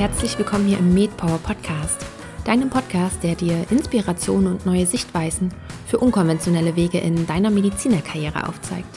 [0.00, 2.06] herzlich willkommen hier im MedPower Podcast,
[2.46, 5.52] deinem Podcast, der dir Inspiration und neue Sichtweisen
[5.86, 8.88] für unkonventionelle Wege in deiner Medizinerkarriere aufzeigt.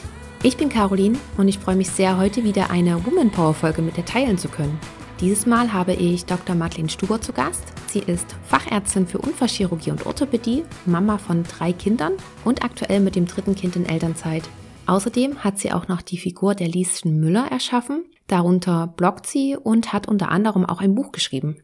[0.43, 3.97] Ich bin Caroline und ich freue mich sehr, heute wieder eine Woman Power Folge mit
[3.97, 4.79] dir teilen zu können.
[5.19, 6.55] Dieses Mal habe ich Dr.
[6.55, 7.65] Madeleine Stuber zu Gast.
[7.87, 12.13] Sie ist Fachärztin für Unfallchirurgie und Orthopädie, Mama von drei Kindern
[12.45, 14.43] und aktuell mit dem dritten Kind in Elternzeit.
[14.85, 19.91] Außerdem hat sie auch noch die Figur der Lieschen Müller erschaffen, Darunter bloggt sie und
[19.93, 21.57] hat unter anderem auch ein Buch geschrieben.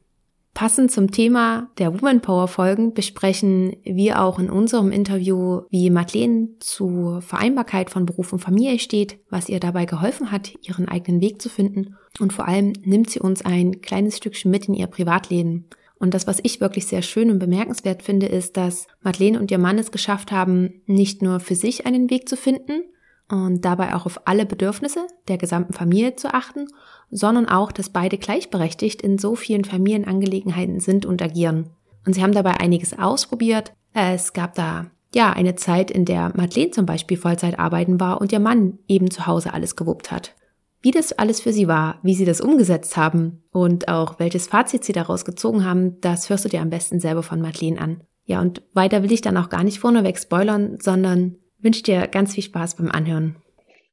[0.54, 6.50] Passend zum Thema der Woman Power Folgen besprechen wir auch in unserem Interview, wie Madeleine
[6.60, 11.42] zur Vereinbarkeit von Beruf und Familie steht, was ihr dabei geholfen hat, ihren eigenen Weg
[11.42, 15.66] zu finden und vor allem nimmt sie uns ein kleines Stückchen mit in ihr Privatleben.
[15.98, 19.60] Und das, was ich wirklich sehr schön und bemerkenswert finde, ist, dass Madeleine und ihr
[19.60, 22.84] Mann es geschafft haben, nicht nur für sich einen Weg zu finden,
[23.30, 26.68] und dabei auch auf alle Bedürfnisse der gesamten Familie zu achten,
[27.12, 31.70] sondern auch, dass beide gleichberechtigt in so vielen Familienangelegenheiten sind und agieren.
[32.06, 33.74] Und sie haben dabei einiges ausprobiert.
[33.94, 38.32] Es gab da ja eine Zeit, in der Madeleine zum Beispiel Vollzeit arbeiten war und
[38.32, 40.36] ihr Mann eben zu Hause alles gewuppt hat.
[40.82, 44.84] Wie das alles für sie war, wie sie das umgesetzt haben und auch welches Fazit
[44.86, 48.04] sie daraus gezogen haben, das hörst du dir am besten selber von Madeleine an.
[48.24, 52.34] Ja, und weiter will ich dann auch gar nicht vorneweg spoilern, sondern wünsche dir ganz
[52.34, 53.36] viel Spaß beim Anhören.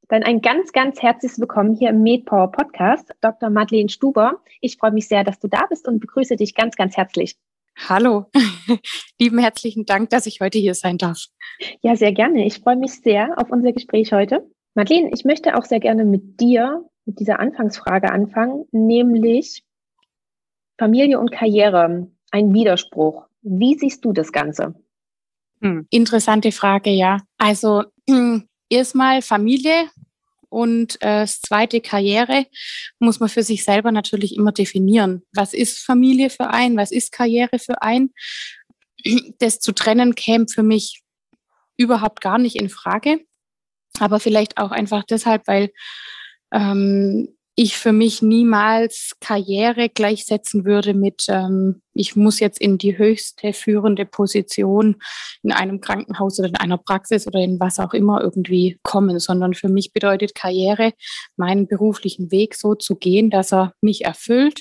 [0.09, 3.50] Dann ein ganz, ganz herzliches Willkommen hier im MedPower Podcast, Dr.
[3.50, 4.41] Madeleine Stuber.
[4.61, 7.36] Ich freue mich sehr, dass du da bist und begrüße dich ganz, ganz herzlich.
[7.89, 8.27] Hallo,
[9.20, 11.27] lieben herzlichen Dank, dass ich heute hier sein darf.
[11.83, 12.47] Ja, sehr gerne.
[12.47, 14.48] Ich freue mich sehr auf unser Gespräch heute.
[14.75, 19.62] Madeleine, ich möchte auch sehr gerne mit dir mit dieser Anfangsfrage anfangen, nämlich
[20.78, 23.27] Familie und Karriere, ein Widerspruch.
[23.42, 24.75] Wie siehst du das Ganze?
[25.61, 27.19] Hm, interessante Frage, ja.
[27.39, 27.85] Also
[28.69, 29.89] erstmal Familie
[30.48, 32.47] und äh, das zweite Karriere
[32.98, 35.23] muss man für sich selber natürlich immer definieren.
[35.35, 36.77] Was ist Familie für einen?
[36.77, 38.13] Was ist Karriere für einen?
[39.39, 41.03] Das zu trennen käme für mich
[41.77, 43.20] überhaupt gar nicht in Frage.
[44.01, 45.70] Aber vielleicht auch einfach deshalb, weil
[46.53, 52.98] ähm, ich für mich niemals Karriere gleichsetzen würde mit, ähm, ich muss jetzt in die
[52.98, 54.96] höchste führende Position
[55.42, 59.55] in einem Krankenhaus oder in einer Praxis oder in was auch immer irgendwie kommen, sondern
[59.55, 60.92] für mich bedeutet Karriere,
[61.36, 64.61] meinen beruflichen Weg so zu gehen, dass er mich erfüllt,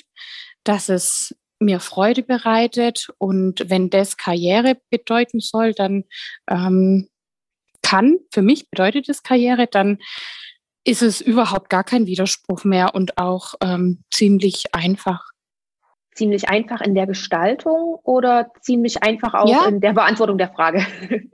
[0.64, 3.08] dass es mir Freude bereitet.
[3.18, 6.04] Und wenn das Karriere bedeuten soll, dann
[6.48, 7.08] ähm,
[7.82, 9.98] kann, für mich bedeutet es Karriere, dann
[10.86, 15.30] ist es überhaupt gar kein Widerspruch mehr und auch ähm, ziemlich einfach.
[16.14, 19.66] Ziemlich einfach in der Gestaltung oder ziemlich einfach auch ja.
[19.66, 20.86] in der Beantwortung der Frage?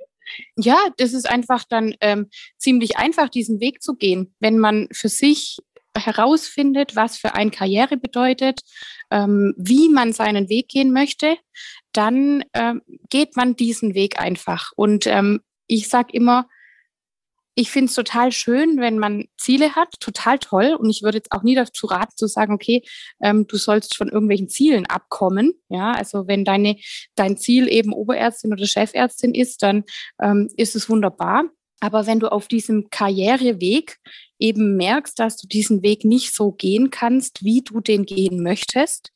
[0.56, 4.34] Ja, das ist einfach dann ähm, ziemlich einfach, diesen Weg zu gehen.
[4.40, 5.58] Wenn man für sich
[5.94, 8.60] herausfindet, was für ein Karriere bedeutet,
[9.10, 11.36] ähm, wie man seinen Weg gehen möchte,
[11.92, 12.80] dann ähm,
[13.10, 14.72] geht man diesen Weg einfach.
[14.74, 16.48] Und ähm, ich sage immer,
[17.54, 20.74] ich finde es total schön, wenn man Ziele hat, total toll.
[20.78, 22.82] Und ich würde jetzt auch nie dazu raten zu sagen, okay,
[23.20, 25.52] ähm, du sollst von irgendwelchen Zielen abkommen.
[25.68, 26.76] Ja, also wenn deine,
[27.14, 29.84] dein Ziel eben Oberärztin oder Chefärztin ist, dann
[30.20, 31.44] ähm, ist es wunderbar.
[31.80, 33.98] Aber wenn du auf diesem Karriereweg
[34.38, 39.12] eben merkst, dass du diesen Weg nicht so gehen kannst, wie du den gehen möchtest,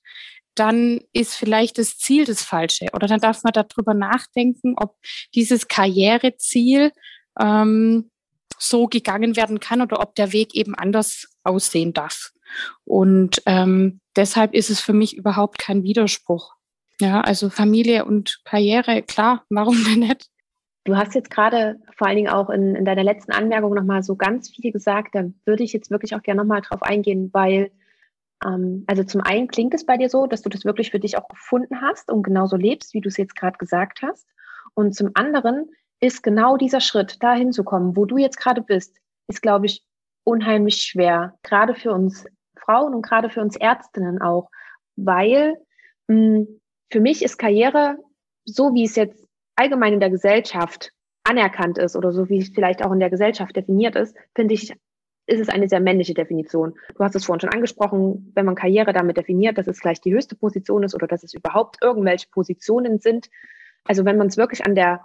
[0.57, 2.87] dann ist vielleicht das Ziel das falsche.
[2.93, 4.97] Oder dann darf man darüber nachdenken, ob
[5.35, 6.93] dieses Karriereziel
[7.39, 8.11] ähm,
[8.59, 12.33] so gegangen werden kann oder ob der Weg eben anders aussehen darf.
[12.85, 16.55] Und ähm, deshalb ist es für mich überhaupt kein Widerspruch.
[17.01, 20.29] Ja, also Familie und Karriere, klar, warum denn nicht?
[20.85, 24.15] Du hast jetzt gerade vor allen Dingen auch in, in deiner letzten Anmerkung nochmal so
[24.15, 25.17] ganz viel gesagt.
[25.17, 27.73] Da würde ich jetzt wirklich auch gerne nochmal drauf eingehen, weil,
[28.45, 31.19] ähm, also zum einen klingt es bei dir so, dass du das wirklich für dich
[31.19, 34.29] auch gefunden hast und genauso lebst, wie du es jetzt gerade gesagt hast.
[34.75, 35.71] Und zum anderen
[36.01, 38.99] ist genau dieser Schritt, da hinzukommen, wo du jetzt gerade bist,
[39.29, 39.83] ist, glaube ich,
[40.25, 41.39] unheimlich schwer.
[41.43, 42.27] Gerade für uns
[42.59, 44.51] Frauen und gerade für uns Ärztinnen auch.
[44.97, 45.57] Weil
[46.09, 46.61] mh, hm,
[46.93, 47.97] für mich ist Karriere,
[48.45, 49.27] so wie es jetzt
[49.57, 50.93] allgemein in der Gesellschaft
[51.25, 54.73] anerkannt ist oder so wie es vielleicht auch in der Gesellschaft definiert ist, finde ich,
[55.27, 56.75] ist es eine sehr männliche Definition.
[56.95, 60.15] Du hast es vorhin schon angesprochen, wenn man Karriere damit definiert, dass es gleich die
[60.15, 63.29] höchste Position ist oder dass es überhaupt irgendwelche Positionen sind.
[63.85, 65.05] Also wenn man es wirklich an der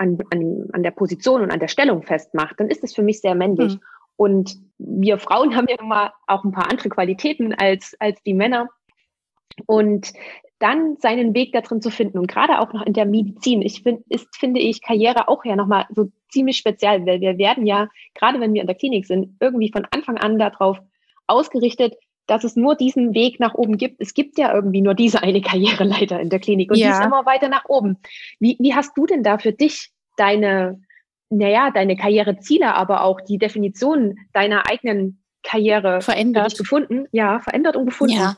[0.00, 3.20] an, an, an der Position und an der Stellung festmacht, dann ist es für mich
[3.20, 3.74] sehr männlich.
[3.74, 3.80] Mhm.
[4.16, 8.68] Und wir Frauen haben ja immer auch ein paar andere Qualitäten als, als die Männer.
[9.66, 10.12] Und
[10.58, 13.62] dann seinen Weg da drin zu finden und gerade auch noch in der Medizin.
[13.62, 17.66] Ich finde, ist, finde ich, Karriere auch ja nochmal so ziemlich speziell, weil wir werden
[17.66, 20.78] ja, gerade wenn wir in der Klinik sind, irgendwie von Anfang an darauf
[21.26, 21.94] ausgerichtet,
[22.30, 24.00] dass es nur diesen Weg nach oben gibt.
[24.00, 26.86] Es gibt ja irgendwie nur diese eine Karriereleiter in der Klinik und ja.
[26.86, 27.98] die ist immer weiter nach oben.
[28.38, 30.80] Wie, wie hast du denn da für dich deine,
[31.28, 37.06] naja, deine Karriereziele, aber auch die Definition deiner eigenen Karriere verändert gefunden?
[37.10, 38.14] Ja, verändert und gefunden.
[38.14, 38.36] Ja,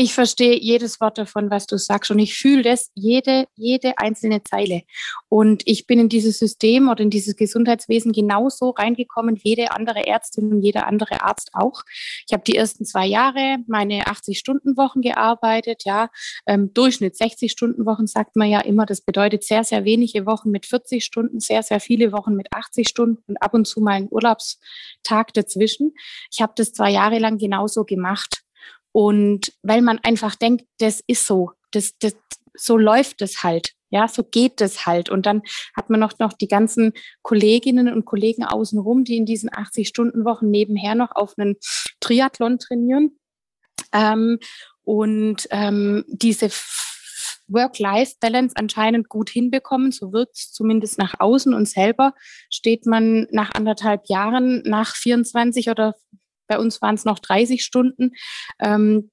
[0.00, 4.44] ich verstehe jedes Wort davon, was du sagst und ich fühle das, jede, jede einzelne
[4.44, 4.82] Zeile.
[5.28, 10.52] Und ich bin in dieses System oder in dieses Gesundheitswesen genauso reingekommen, jede andere Ärztin
[10.52, 11.82] und jeder andere Arzt auch.
[12.28, 16.10] Ich habe die ersten zwei Jahre meine 80-Stunden-Wochen gearbeitet, ja,
[16.46, 18.86] ähm, Durchschnitt 60-Stunden-Wochen sagt man ja immer.
[18.86, 22.86] Das bedeutet sehr, sehr wenige Wochen mit 40 Stunden, sehr, sehr viele Wochen mit 80
[22.88, 25.92] Stunden und ab und zu mal einen Urlaubstag dazwischen.
[26.30, 28.44] Ich habe das zwei Jahre lang genauso gemacht.
[28.98, 32.16] Und weil man einfach denkt, das ist so, das, das,
[32.52, 33.74] so läuft es halt.
[33.90, 35.08] Ja, so geht es halt.
[35.08, 35.42] Und dann
[35.76, 36.92] hat man noch, noch die ganzen
[37.22, 41.54] Kolleginnen und Kollegen außenrum, die in diesen 80-Stunden-Wochen nebenher noch auf einen
[42.00, 43.16] Triathlon trainieren.
[43.92, 44.40] Ähm,
[44.82, 46.50] und ähm, diese
[47.46, 49.92] Work-Life-Balance anscheinend gut hinbekommen.
[49.92, 52.14] So wirkt es zumindest nach außen und selber
[52.50, 55.94] steht man nach anderthalb Jahren, nach 24 oder
[56.48, 58.12] bei uns waren es noch 30 Stunden.
[58.58, 59.10] Ähm,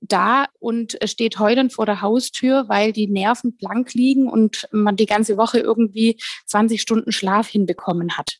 [0.00, 5.06] da und steht heulend vor der Haustür, weil die Nerven blank liegen und man die
[5.06, 8.38] ganze Woche irgendwie 20 Stunden Schlaf hinbekommen hat.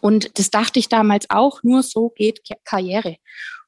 [0.00, 3.16] Und das dachte ich damals auch, nur so geht Karriere.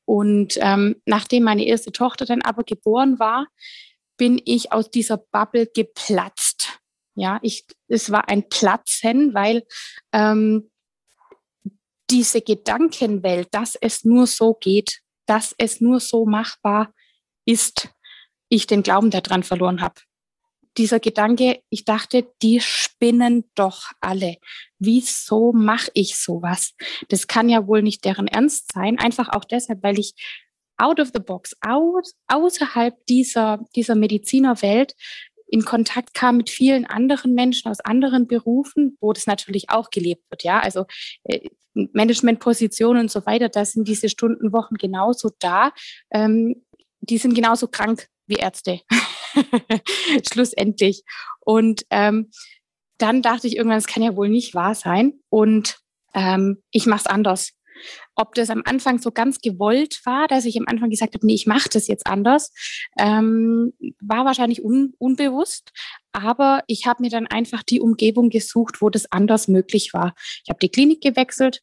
[0.05, 3.47] Und ähm, nachdem meine erste Tochter dann aber geboren war,
[4.17, 6.79] bin ich aus dieser Bubble geplatzt.
[7.15, 9.65] Ja, ich, es war ein Platzen, weil
[10.13, 10.71] ähm,
[12.13, 16.93] diese Gedankenwelt, dass es nur so geht, dass es nur so machbar
[17.47, 17.89] ist,
[18.51, 19.95] ich den Glauben daran verloren habe.
[20.77, 24.37] Dieser Gedanke, ich dachte, die spinnen doch alle.
[24.79, 26.75] Wieso mache ich sowas?
[27.09, 28.99] Das kann ja wohl nicht deren Ernst sein.
[28.99, 30.15] Einfach auch deshalb, weil ich
[30.77, 34.95] out of the box, aus, außerhalb dieser, dieser Medizinerwelt
[35.53, 40.25] in Kontakt kam mit vielen anderen Menschen aus anderen Berufen, wo das natürlich auch gelebt
[40.31, 40.45] wird.
[40.45, 40.87] Ja, also
[41.25, 45.73] äh, Managementpositionen und so weiter, da sind diese Stundenwochen genauso da.
[46.11, 46.65] Ähm,
[47.01, 48.81] die sind genauso krank wie Ärzte.
[50.33, 51.03] Schlussendlich.
[51.41, 52.31] Und ähm,
[52.97, 55.21] dann dachte ich irgendwann, das kann ja wohl nicht wahr sein.
[55.29, 55.81] Und
[56.15, 57.53] ähm, ich mache es anders.
[58.15, 61.35] Ob das am Anfang so ganz gewollt war, dass ich am Anfang gesagt habe, nee,
[61.35, 62.53] ich mache das jetzt anders,
[62.99, 65.73] ähm, war wahrscheinlich un unbewusst.
[66.13, 70.15] Aber ich habe mir dann einfach die Umgebung gesucht, wo das anders möglich war.
[70.45, 71.63] Ich habe die Klinik gewechselt,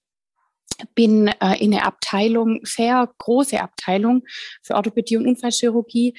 [0.96, 4.24] bin äh, in eine Abteilung, sehr große Abteilung
[4.62, 6.18] für Orthopädie und Unfallchirurgie,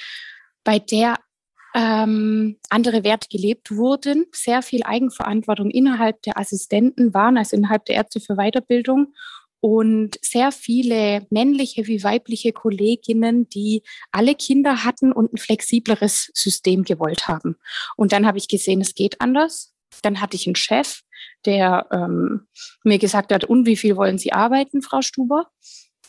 [0.64, 1.16] bei der
[1.74, 7.96] ähm, andere Werte gelebt wurden, sehr viel Eigenverantwortung innerhalb der Assistenten waren, also innerhalb der
[7.96, 9.14] Ärzte für Weiterbildung
[9.60, 16.82] und sehr viele männliche wie weibliche Kolleginnen, die alle Kinder hatten und ein flexibleres System
[16.82, 17.56] gewollt haben.
[17.96, 19.74] Und dann habe ich gesehen, es geht anders.
[20.02, 21.02] Dann hatte ich einen Chef,
[21.44, 22.46] der ähm,
[22.84, 25.50] mir gesagt hat, und wie viel wollen Sie arbeiten, Frau Stuber?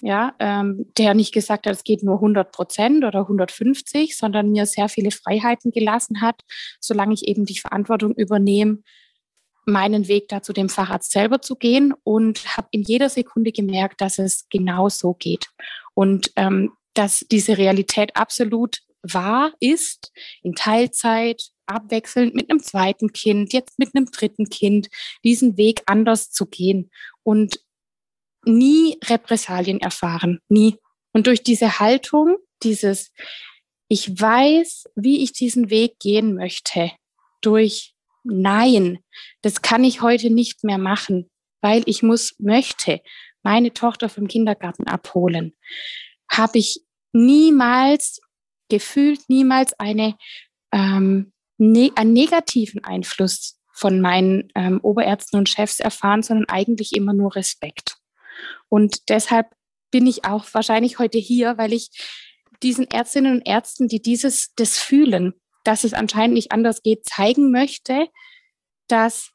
[0.03, 4.65] Ja, ähm, der nicht gesagt hat, es geht nur 100 Prozent oder 150, sondern mir
[4.65, 6.41] sehr viele Freiheiten gelassen hat,
[6.79, 8.79] solange ich eben die Verantwortung übernehme,
[9.65, 14.01] meinen Weg da zu dem Facharzt selber zu gehen und habe in jeder Sekunde gemerkt,
[14.01, 15.47] dass es genau so geht
[15.93, 20.11] und ähm, dass diese Realität absolut wahr ist,
[20.43, 24.89] in Teilzeit, abwechselnd mit einem zweiten Kind, jetzt mit einem dritten Kind,
[25.23, 26.91] diesen Weg anders zu gehen
[27.23, 27.59] und
[28.45, 30.77] nie Repressalien erfahren, nie.
[31.13, 33.11] Und durch diese Haltung, dieses,
[33.87, 36.91] ich weiß, wie ich diesen Weg gehen möchte,
[37.41, 38.99] durch Nein,
[39.41, 41.29] das kann ich heute nicht mehr machen,
[41.61, 43.01] weil ich muss, möchte
[43.43, 45.53] meine Tochter vom Kindergarten abholen,
[46.29, 46.81] habe ich
[47.13, 48.21] niemals
[48.69, 50.15] gefühlt, niemals eine,
[50.71, 57.13] ähm, ne einen negativen Einfluss von meinen ähm, Oberärzten und Chefs erfahren, sondern eigentlich immer
[57.13, 57.97] nur Respekt.
[58.69, 59.47] Und deshalb
[59.91, 61.89] bin ich auch wahrscheinlich heute hier, weil ich
[62.63, 67.51] diesen Ärztinnen und Ärzten, die dieses, das fühlen, dass es anscheinend nicht anders geht, zeigen
[67.51, 68.07] möchte,
[68.87, 69.31] dass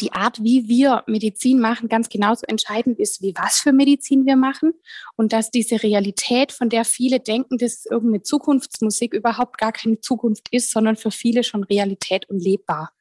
[0.00, 4.36] die Art, wie wir Medizin machen, ganz genauso entscheidend ist, wie was für Medizin wir
[4.36, 4.72] machen
[5.16, 10.48] und dass diese Realität, von der viele denken, dass irgendeine Zukunftsmusik überhaupt gar keine Zukunft
[10.50, 12.92] ist, sondern für viele schon Realität und lebbar.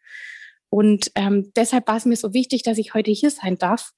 [0.69, 3.91] Und ähm, deshalb war es mir so wichtig, dass ich heute hier sein darf,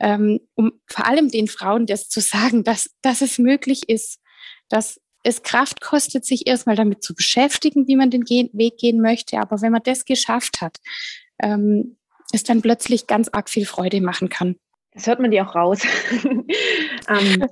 [0.00, 4.20] ähm, um vor allem den Frauen das zu sagen, dass, dass es möglich ist,
[4.68, 9.38] dass es Kraft kostet, sich erstmal damit zu beschäftigen, wie man den Weg gehen möchte.
[9.38, 10.78] Aber wenn man das geschafft hat,
[11.42, 11.96] ähm,
[12.32, 14.56] es dann plötzlich ganz arg viel Freude machen kann.
[14.92, 15.82] Das hört man dir auch raus.
[17.08, 17.44] ähm,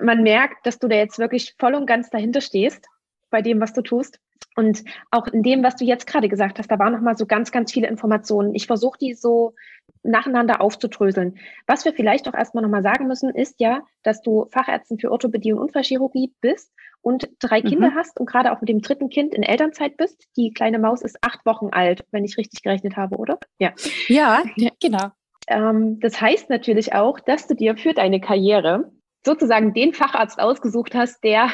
[0.00, 2.86] man merkt, dass du da jetzt wirklich voll und ganz dahinter stehst
[3.30, 4.18] bei dem, was du tust.
[4.56, 7.50] Und auch in dem, was du jetzt gerade gesagt hast, da waren nochmal so ganz,
[7.50, 8.54] ganz viele Informationen.
[8.54, 9.54] Ich versuche die so
[10.02, 11.38] nacheinander aufzudröseln.
[11.66, 15.52] Was wir vielleicht auch erstmal nochmal sagen müssen, ist ja, dass du Fachärztin für Orthopädie
[15.52, 17.68] und Unfallchirurgie bist und drei mhm.
[17.68, 20.26] Kinder hast und gerade auch mit dem dritten Kind in Elternzeit bist.
[20.36, 23.38] Die kleine Maus ist acht Wochen alt, wenn ich richtig gerechnet habe, oder?
[23.58, 23.72] Ja,
[24.08, 24.42] ja,
[24.80, 25.10] genau.
[25.46, 28.92] Ähm, das heißt natürlich auch, dass du dir für deine Karriere
[29.24, 31.50] sozusagen den Facharzt ausgesucht hast, der,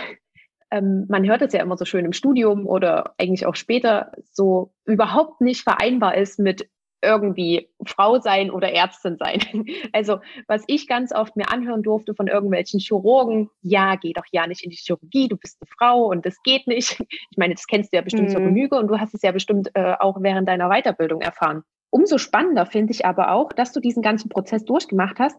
[0.70, 4.72] ähm, man hört es ja immer so schön im Studium oder eigentlich auch später, so
[4.84, 6.68] überhaupt nicht vereinbar ist mit
[7.02, 9.40] irgendwie Frau sein oder Ärztin sein.
[9.92, 14.46] Also was ich ganz oft mir anhören durfte von irgendwelchen Chirurgen, ja, geh doch ja
[14.46, 17.00] nicht in die Chirurgie, du bist eine Frau und das geht nicht.
[17.30, 18.32] Ich meine, das kennst du ja bestimmt mhm.
[18.32, 21.62] zur Genüge und du hast es ja bestimmt äh, auch während deiner Weiterbildung erfahren.
[21.90, 25.36] Umso spannender finde ich aber auch, dass du diesen ganzen Prozess durchgemacht hast,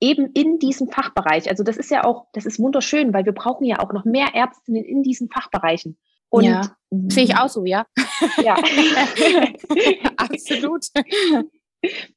[0.00, 1.48] eben in diesem Fachbereich.
[1.48, 4.28] Also das ist ja auch, das ist wunderschön, weil wir brauchen ja auch noch mehr
[4.34, 5.98] Ärztinnen in diesen Fachbereichen.
[6.28, 6.62] Und ja,
[7.08, 7.86] sehe ich auch so, ja.
[8.42, 8.54] Ja,
[10.16, 10.86] absolut.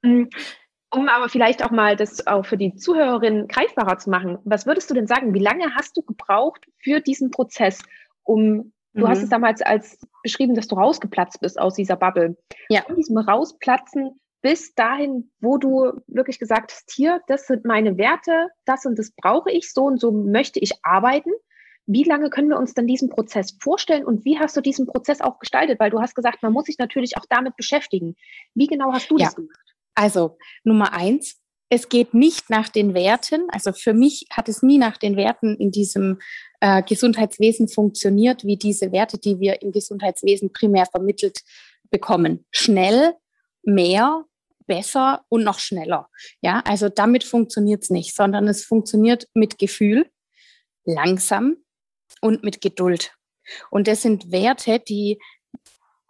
[0.01, 4.89] Um aber vielleicht auch mal das auch für die Zuhörerinnen greifbarer zu machen, was würdest
[4.89, 5.33] du denn sagen?
[5.33, 7.83] Wie lange hast du gebraucht für diesen Prozess,
[8.23, 9.09] um Du mhm.
[9.09, 12.35] hast es damals als beschrieben, dass du rausgeplatzt bist aus dieser Bubble.
[12.69, 12.81] Ja.
[12.81, 18.49] Von diesem Rausplatzen bis dahin, wo du wirklich gesagt hast, hier, das sind meine Werte,
[18.65, 21.31] das und das brauche ich, so und so möchte ich arbeiten.
[21.85, 25.21] Wie lange können wir uns dann diesen Prozess vorstellen und wie hast du diesen Prozess
[25.21, 25.79] auch gestaltet?
[25.79, 28.15] Weil du hast gesagt, man muss sich natürlich auch damit beschäftigen.
[28.53, 29.25] Wie genau hast du ja.
[29.25, 29.75] das gemacht?
[29.95, 33.47] Also Nummer eins, es geht nicht nach den Werten.
[33.49, 36.19] Also für mich hat es nie nach den Werten in diesem
[36.59, 41.39] äh, Gesundheitswesen funktioniert, wie diese Werte, die wir im Gesundheitswesen primär vermittelt
[41.89, 42.45] bekommen.
[42.51, 43.13] Schnell,
[43.67, 44.25] mehr,
[44.65, 46.09] besser und noch schneller.
[46.41, 50.09] Ja, also damit funktioniert es nicht, sondern es funktioniert mit Gefühl,
[50.85, 51.57] langsam
[52.21, 53.13] und mit Geduld.
[53.69, 55.19] Und das sind Werte, die,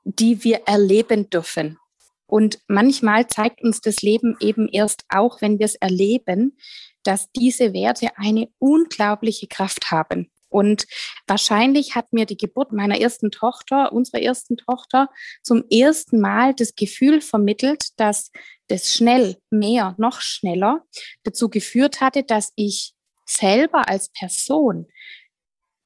[0.03, 1.77] die wir erleben dürfen.
[2.25, 6.57] Und manchmal zeigt uns das Leben eben erst auch, wenn wir es erleben,
[7.03, 10.29] dass diese Werte eine unglaubliche Kraft haben.
[10.49, 10.85] Und
[11.27, 15.09] wahrscheinlich hat mir die Geburt meiner ersten Tochter, unserer ersten Tochter,
[15.43, 18.31] zum ersten Mal das Gefühl vermittelt, dass
[18.67, 20.83] das schnell, mehr, noch schneller
[21.23, 22.93] dazu geführt hatte, dass ich
[23.25, 24.87] selber als Person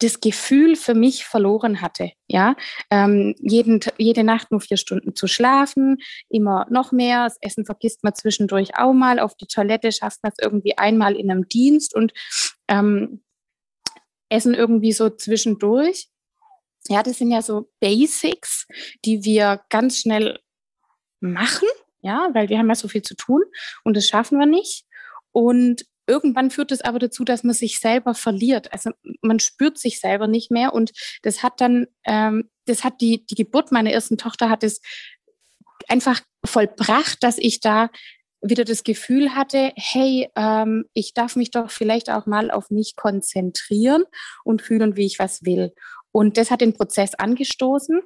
[0.01, 2.11] das Gefühl für mich verloren hatte.
[2.27, 2.55] Ja,
[2.89, 5.97] ähm, jeden, jede Nacht nur vier Stunden zu schlafen,
[6.29, 7.25] immer noch mehr.
[7.25, 9.19] Das Essen vergisst man zwischendurch auch mal.
[9.19, 12.13] Auf die Toilette schafft man es irgendwie einmal in einem Dienst und
[12.67, 13.21] ähm,
[14.31, 16.07] Essen irgendwie so zwischendurch.
[16.87, 18.67] Ja, das sind ja so Basics,
[19.05, 20.39] die wir ganz schnell
[21.19, 21.67] machen.
[22.01, 23.43] Ja, weil wir haben ja so viel zu tun
[23.83, 24.85] und das schaffen wir nicht.
[25.31, 28.73] Und Irgendwann führt es aber dazu, dass man sich selber verliert.
[28.73, 33.25] Also man spürt sich selber nicht mehr und das hat dann, ähm, das hat die,
[33.25, 34.81] die Geburt meiner ersten Tochter hat es
[35.87, 37.89] einfach vollbracht, dass ich da
[38.41, 42.95] wieder das Gefühl hatte, hey, ähm, ich darf mich doch vielleicht auch mal auf mich
[42.95, 44.03] konzentrieren
[44.43, 45.73] und fühlen, wie ich was will.
[46.11, 48.01] Und das hat den Prozess angestoßen.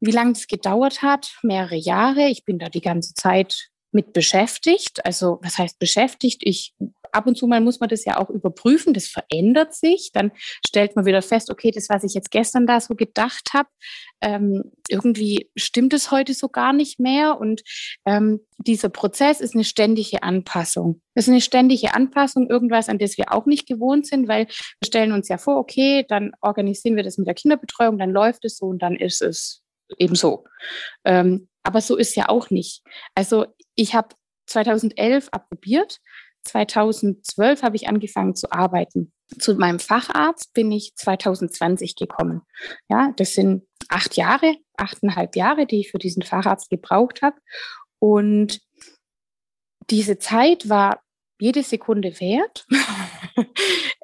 [0.00, 1.38] Wie lange das gedauert hat?
[1.42, 2.28] Mehrere Jahre.
[2.28, 5.04] Ich bin da die ganze Zeit mit beschäftigt.
[5.04, 6.42] Also was heißt beschäftigt?
[6.44, 6.74] Ich
[7.10, 10.10] ab und zu mal muss man das ja auch überprüfen, das verändert sich.
[10.12, 10.32] Dann
[10.64, 13.68] stellt man wieder fest, okay, das, was ich jetzt gestern da so gedacht habe,
[14.20, 17.40] ähm, irgendwie stimmt es heute so gar nicht mehr.
[17.40, 17.62] Und
[18.04, 21.00] ähm, dieser Prozess ist eine ständige Anpassung.
[21.14, 24.86] Das ist eine ständige Anpassung, irgendwas, an das wir auch nicht gewohnt sind, weil wir
[24.86, 28.58] stellen uns ja vor, okay, dann organisieren wir das mit der Kinderbetreuung, dann läuft es
[28.58, 29.62] so und dann ist es
[29.98, 30.44] eben so.
[31.04, 32.82] Ähm, aber so ist ja auch nicht.
[33.14, 34.08] Also ich habe
[34.46, 36.00] 2011 approbiert
[36.46, 39.12] 2012 habe ich angefangen zu arbeiten.
[39.38, 42.42] Zu meinem Facharzt bin ich 2020 gekommen.
[42.88, 47.36] Ja, das sind acht Jahre, achteinhalb Jahre, die ich für diesen Facharzt gebraucht habe.
[47.98, 48.60] Und
[49.90, 51.02] diese Zeit war
[51.38, 52.66] jede Sekunde wert.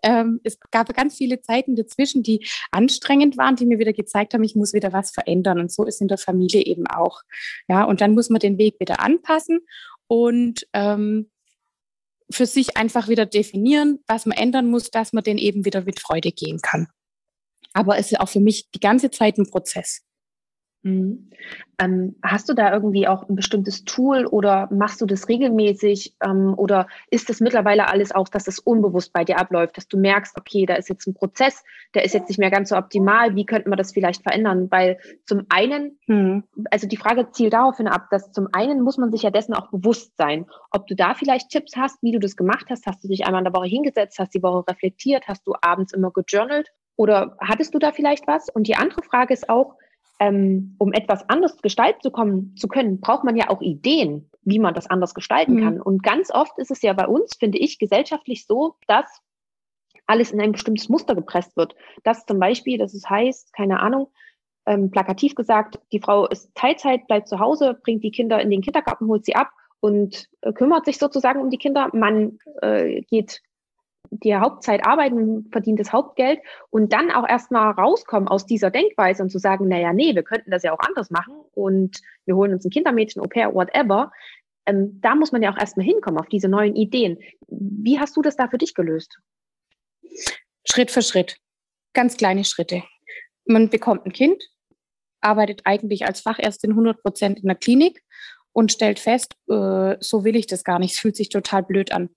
[0.02, 4.44] ähm, es gab ganz viele Zeiten dazwischen, die anstrengend waren, die mir wieder gezeigt haben,
[4.44, 5.58] ich muss wieder was verändern.
[5.60, 7.22] Und so ist in der Familie eben auch.
[7.68, 9.60] Ja, und dann muss man den Weg wieder anpassen.
[10.06, 11.30] Und ähm,
[12.30, 16.00] für sich einfach wieder definieren, was man ändern muss, dass man den eben wieder mit
[16.00, 16.88] Freude gehen kann.
[17.72, 20.02] Aber es ist auch für mich die ganze Zeit ein Prozess.
[20.84, 21.30] Mhm.
[21.78, 26.54] Ähm, hast du da irgendwie auch ein bestimmtes Tool oder machst du das regelmäßig ähm,
[26.56, 30.36] oder ist das mittlerweile alles auch, dass es unbewusst bei dir abläuft, dass du merkst,
[30.36, 31.62] okay, da ist jetzt ein Prozess,
[31.94, 34.70] der ist jetzt nicht mehr ganz so optimal, wie könnten wir das vielleicht verändern?
[34.70, 36.44] Weil zum einen, mhm.
[36.70, 39.70] also die Frage zielt daraufhin ab, dass zum einen muss man sich ja dessen auch
[39.70, 43.08] bewusst sein, ob du da vielleicht Tipps hast, wie du das gemacht hast, hast du
[43.08, 46.72] dich einmal in der Woche hingesetzt, hast die Woche reflektiert, hast du abends immer gejournalt
[46.96, 48.48] oder hattest du da vielleicht was?
[48.48, 49.76] Und die andere Frage ist auch,
[50.20, 54.58] ähm, um etwas anders gestalten zu kommen zu können, braucht man ja auch Ideen, wie
[54.58, 55.60] man das anders gestalten mhm.
[55.60, 55.80] kann.
[55.80, 59.20] Und ganz oft ist es ja bei uns, finde ich, gesellschaftlich so, dass
[60.06, 61.74] alles in ein bestimmtes Muster gepresst wird.
[62.02, 64.08] Dass zum Beispiel, dass es heißt, keine Ahnung,
[64.66, 68.62] ähm, plakativ gesagt, die Frau ist Teilzeit, bleibt zu Hause, bringt die Kinder in den
[68.62, 69.50] Kindergarten, holt sie ab
[69.80, 71.90] und äh, kümmert sich sozusagen um die Kinder.
[71.92, 73.42] Man äh, geht
[74.12, 79.30] die Hauptzeit arbeiten, verdient das Hauptgeld und dann auch erstmal rauskommen aus dieser Denkweise und
[79.30, 82.64] zu sagen, naja, nee, wir könnten das ja auch anders machen und wir holen uns
[82.64, 84.12] ein Kindermädchen, Au pair, whatever.
[84.66, 87.18] Ähm, da muss man ja auch erstmal hinkommen auf diese neuen Ideen.
[87.48, 89.18] Wie hast du das da für dich gelöst?
[90.64, 91.38] Schritt für Schritt.
[91.94, 92.82] Ganz kleine Schritte.
[93.46, 94.42] Man bekommt ein Kind,
[95.22, 98.02] arbeitet eigentlich als Fachärztin 100 Prozent in der Klinik
[98.52, 100.94] und stellt fest, äh, so will ich das gar nicht.
[100.94, 102.10] Es fühlt sich total blöd an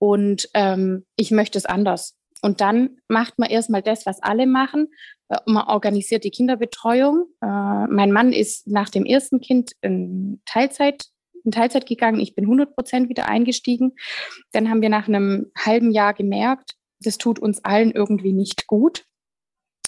[0.00, 2.16] und ähm, ich möchte es anders.
[2.42, 4.88] Und dann macht man erstmal das, was alle machen.
[5.28, 7.26] Äh, man organisiert die Kinderbetreuung.
[7.42, 11.04] Äh, mein Mann ist nach dem ersten Kind in Teilzeit,
[11.44, 12.18] in Teilzeit gegangen.
[12.18, 13.92] Ich bin 100 Prozent wieder eingestiegen.
[14.52, 19.04] Dann haben wir nach einem halben Jahr gemerkt, das tut uns allen irgendwie nicht gut.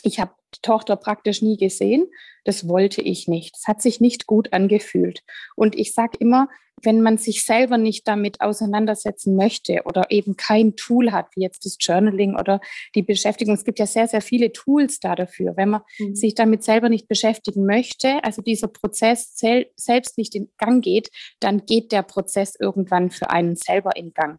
[0.03, 2.07] Ich habe die Tochter praktisch nie gesehen.
[2.45, 3.57] Das wollte ich nicht.
[3.57, 5.23] Es hat sich nicht gut angefühlt.
[5.57, 6.49] Und ich sage immer,
[6.83, 11.65] wenn man sich selber nicht damit auseinandersetzen möchte oder eben kein Tool hat, wie jetzt
[11.65, 12.61] das Journaling oder
[12.95, 15.57] die Beschäftigung, es gibt ja sehr, sehr viele Tools da dafür.
[15.57, 16.15] Wenn man mhm.
[16.15, 21.11] sich damit selber nicht beschäftigen möchte, also dieser Prozess selbst nicht in Gang geht,
[21.41, 24.39] dann geht der Prozess irgendwann für einen selber in Gang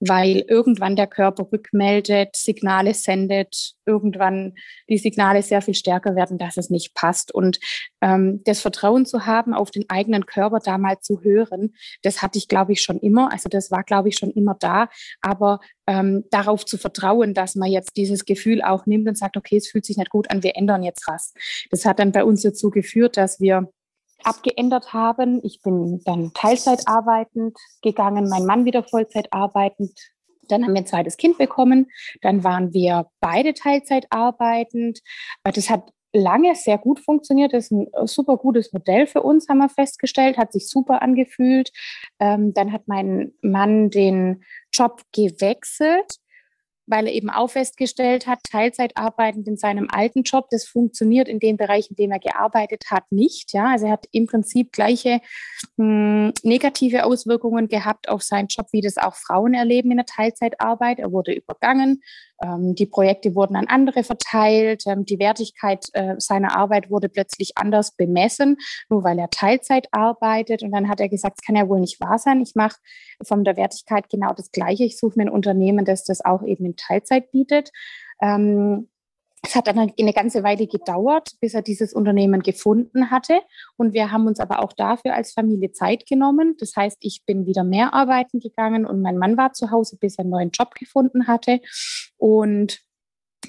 [0.00, 4.54] weil irgendwann der Körper rückmeldet, Signale sendet, irgendwann
[4.88, 7.34] die Signale sehr viel stärker werden, dass es nicht passt.
[7.34, 7.58] Und
[8.00, 12.38] ähm, das Vertrauen zu haben, auf den eigenen Körper da mal zu hören, das hatte
[12.38, 13.32] ich, glaube ich, schon immer.
[13.32, 14.88] Also das war, glaube ich, schon immer da.
[15.20, 19.56] Aber ähm, darauf zu vertrauen, dass man jetzt dieses Gefühl auch nimmt und sagt, okay,
[19.56, 21.34] es fühlt sich nicht gut an, wir ändern jetzt was.
[21.70, 23.68] Das hat dann bei uns dazu geführt, dass wir
[24.24, 25.40] abgeändert haben.
[25.44, 29.92] Ich bin dann Teilzeit arbeitend gegangen, mein Mann wieder Vollzeit arbeitend.
[30.48, 31.90] Dann haben wir ein zweites Kind bekommen.
[32.20, 35.00] Dann waren wir beide Teilzeit arbeitend.
[35.44, 37.52] Das hat lange sehr gut funktioniert.
[37.52, 40.36] Das ist ein super gutes Modell für uns, haben wir festgestellt.
[40.36, 41.70] Hat sich super angefühlt.
[42.18, 46.18] Ähm, dann hat mein Mann den Job gewechselt
[46.86, 51.38] weil er eben auch festgestellt hat, Teilzeit arbeitend in seinem alten Job, das funktioniert in
[51.38, 53.52] dem Bereich, in dem er gearbeitet hat, nicht.
[53.52, 55.20] Ja, also er hat im Prinzip gleiche
[55.76, 60.06] mh, hm, negative Auswirkungen gehabt auf seinen Job, wie das auch Frauen erleben in der
[60.06, 60.98] Teilzeitarbeit.
[60.98, 62.02] Er wurde übergangen,
[62.42, 67.56] ähm, die Projekte wurden an andere verteilt, ähm, die Wertigkeit äh, seiner Arbeit wurde plötzlich
[67.56, 68.56] anders bemessen,
[68.88, 70.62] nur weil er Teilzeit arbeitet.
[70.62, 72.40] Und dann hat er gesagt, es kann ja wohl nicht wahr sein.
[72.40, 72.76] Ich mache
[73.22, 74.84] von der Wertigkeit genau das Gleiche.
[74.84, 77.70] Ich suche mir ein Unternehmen, das das auch eben in Teilzeit bietet.
[78.20, 78.88] Ähm,
[79.44, 83.40] es hat dann eine ganze Weile gedauert, bis er dieses Unternehmen gefunden hatte.
[83.76, 86.54] Und wir haben uns aber auch dafür als Familie Zeit genommen.
[86.60, 90.16] Das heißt, ich bin wieder mehr arbeiten gegangen und mein Mann war zu Hause, bis
[90.16, 91.60] er einen neuen Job gefunden hatte.
[92.18, 92.80] Und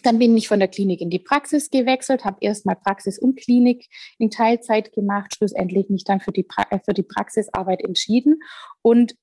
[0.01, 3.87] dann bin ich von der Klinik in die Praxis gewechselt, habe erstmal Praxis und Klinik
[4.17, 8.41] in Teilzeit gemacht, schlussendlich mich dann für die, pra äh, für die Praxisarbeit entschieden.
[8.81, 9.15] Und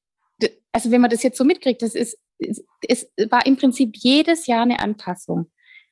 [0.72, 4.62] also wenn man das jetzt so mitkriegt, das ist, es war im Prinzip jedes Jahr
[4.62, 5.50] eine Anpassung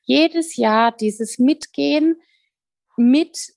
[0.09, 2.19] jedes Jahr dieses Mitgehen
[2.97, 3.53] mit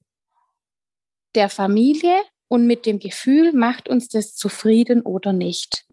[1.34, 2.14] der Familie
[2.46, 5.86] und mit dem Gefühl, macht uns das zufrieden oder nicht?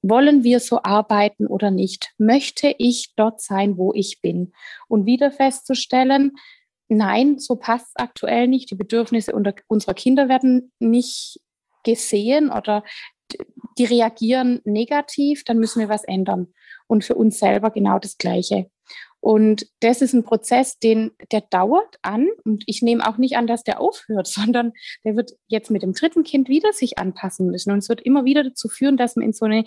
[0.00, 2.14] Wollen wir so arbeiten oder nicht?
[2.16, 4.52] Möchte ich dort sein, wo ich bin?
[4.86, 6.36] Und wieder festzustellen,
[6.86, 8.70] nein, so passt es aktuell nicht.
[8.70, 9.32] Die Bedürfnisse
[9.66, 11.40] unserer Kinder werden nicht
[11.82, 12.84] gesehen oder
[13.78, 16.48] die reagieren negativ, dann müssen wir was ändern.
[16.86, 18.70] Und für uns selber genau das Gleiche.
[19.20, 22.28] Und das ist ein Prozess, den, der dauert an.
[22.44, 24.72] Und ich nehme auch nicht an, dass der aufhört, sondern
[25.04, 27.72] der wird jetzt mit dem dritten Kind wieder sich anpassen müssen.
[27.72, 29.64] Und es wird immer wieder dazu führen, dass man in so eine,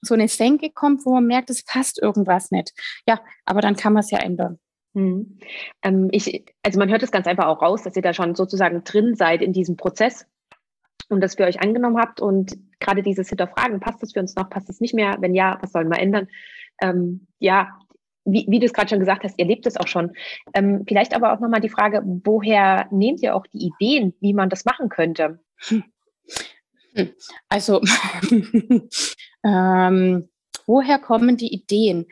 [0.00, 2.72] so eine Senke kommt, wo man merkt, es passt irgendwas nicht.
[3.06, 4.58] Ja, aber dann kann man es ja ändern.
[4.94, 5.38] Hm.
[5.82, 8.84] Ähm, ich, also man hört es ganz einfach auch raus, dass ihr da schon sozusagen
[8.84, 10.26] drin seid in diesem Prozess
[11.12, 14.50] und das für euch angenommen habt und gerade dieses Hinterfragen, passt das für uns noch,
[14.50, 15.16] passt es nicht mehr?
[15.20, 16.28] Wenn ja, was sollen wir ändern?
[16.80, 17.68] Ähm, ja,
[18.24, 20.12] wie, wie du es gerade schon gesagt hast, ihr lebt es auch schon.
[20.54, 24.48] Ähm, vielleicht aber auch nochmal die Frage, woher nehmt ihr auch die Ideen, wie man
[24.48, 25.40] das machen könnte?
[25.68, 25.84] Hm.
[27.48, 27.80] Also,
[29.44, 30.28] ähm,
[30.66, 32.06] woher kommen die Ideen?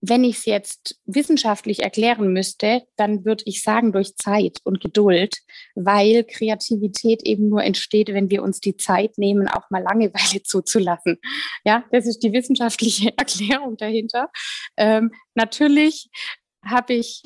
[0.00, 5.36] Wenn ich es jetzt wissenschaftlich erklären müsste, dann würde ich sagen durch Zeit und Geduld,
[5.74, 11.18] weil Kreativität eben nur entsteht, wenn wir uns die Zeit nehmen, auch mal Langeweile zuzulassen.
[11.64, 14.30] Ja, das ist die wissenschaftliche Erklärung dahinter.
[14.76, 16.08] Ähm, natürlich
[16.64, 17.22] habe ich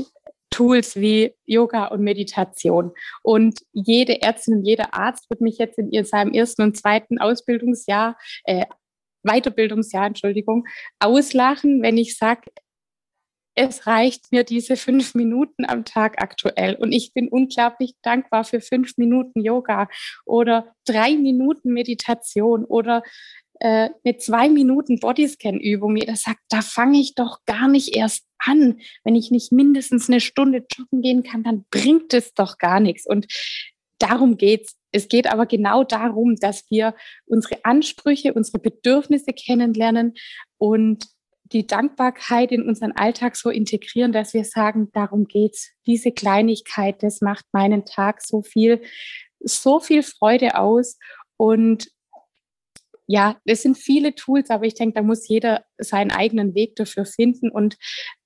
[0.50, 2.92] Tools wie Yoga und Meditation.
[3.22, 8.16] Und jede Ärztin und jeder Arzt wird mich jetzt in seinem ersten und zweiten Ausbildungsjahr
[8.44, 8.64] äh,
[9.24, 10.66] Weiterbildungsjahr, Entschuldigung,
[11.00, 12.50] auslachen, wenn ich sage,
[13.56, 16.74] es reicht mir diese fünf Minuten am Tag aktuell.
[16.74, 19.88] Und ich bin unglaublich dankbar für fünf Minuten Yoga
[20.24, 23.02] oder drei Minuten Meditation oder
[23.60, 25.96] äh, eine zwei Minuten Bodyscan-Übung.
[25.96, 28.80] Jeder sagt, da fange ich doch gar nicht erst an.
[29.04, 33.06] Wenn ich nicht mindestens eine Stunde joggen gehen kann, dann bringt es doch gar nichts.
[33.06, 33.26] Und
[33.98, 34.76] darum geht's.
[34.94, 36.94] Es geht aber genau darum, dass wir
[37.26, 40.14] unsere Ansprüche, unsere Bedürfnisse kennenlernen
[40.56, 41.06] und
[41.44, 45.72] die Dankbarkeit in unseren Alltag so integrieren, dass wir sagen, darum geht's.
[45.86, 48.82] Diese Kleinigkeit, das macht meinen Tag so viel,
[49.40, 50.96] so viel Freude aus.
[51.36, 51.90] Und
[53.06, 57.04] ja, es sind viele Tools, aber ich denke, da muss jeder seinen eigenen Weg dafür
[57.04, 57.50] finden.
[57.50, 57.76] Und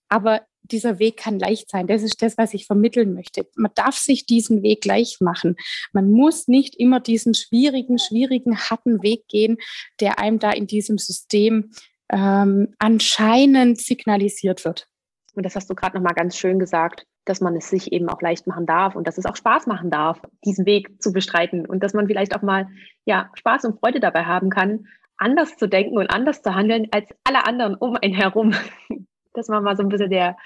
[0.08, 1.86] aber dieser Weg kann leicht sein.
[1.86, 3.46] Das ist das, was ich vermitteln möchte.
[3.56, 5.56] Man darf sich diesen Weg gleich machen.
[5.92, 9.58] Man muss nicht immer diesen schwierigen, schwierigen, harten Weg gehen,
[10.00, 11.70] der einem da in diesem System
[12.10, 14.88] ähm, anscheinend signalisiert wird.
[15.34, 18.22] Und das hast du gerade nochmal ganz schön gesagt, dass man es sich eben auch
[18.22, 21.82] leicht machen darf und dass es auch Spaß machen darf, diesen Weg zu bestreiten und
[21.82, 22.68] dass man vielleicht auch mal
[23.04, 24.86] ja, Spaß und Freude dabei haben kann,
[25.18, 28.54] anders zu denken und anders zu handeln als alle anderen um einen herum.
[29.38, 30.36] Dass man mal so ein bisschen der,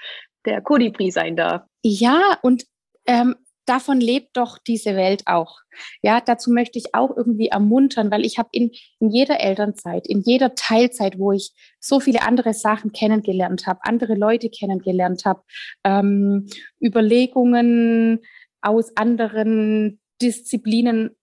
[0.45, 1.63] der Kolibri sein darf.
[1.83, 2.65] Ja, und
[3.05, 5.59] ähm, davon lebt doch diese Welt auch.
[6.01, 10.21] Ja, dazu möchte ich auch irgendwie ermuntern, weil ich habe in, in jeder Elternzeit, in
[10.21, 15.41] jeder Teilzeit, wo ich so viele andere Sachen kennengelernt habe, andere Leute kennengelernt habe,
[15.83, 16.47] ähm,
[16.81, 18.19] Überlegungen
[18.61, 21.15] aus anderen Disziplinen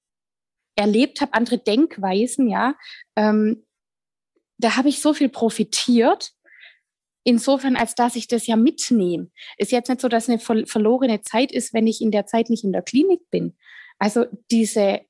[0.76, 2.74] erlebt habe, andere Denkweisen, ja,
[3.16, 3.64] ähm,
[4.59, 6.33] da habe ich so viel profitiert
[7.24, 9.30] insofern, als dass ich das ja mitnehme.
[9.56, 12.64] Ist jetzt nicht so, dass eine verlorene Zeit ist, wenn ich in der Zeit nicht
[12.64, 13.56] in der Klinik bin.
[13.98, 15.00] Also diese,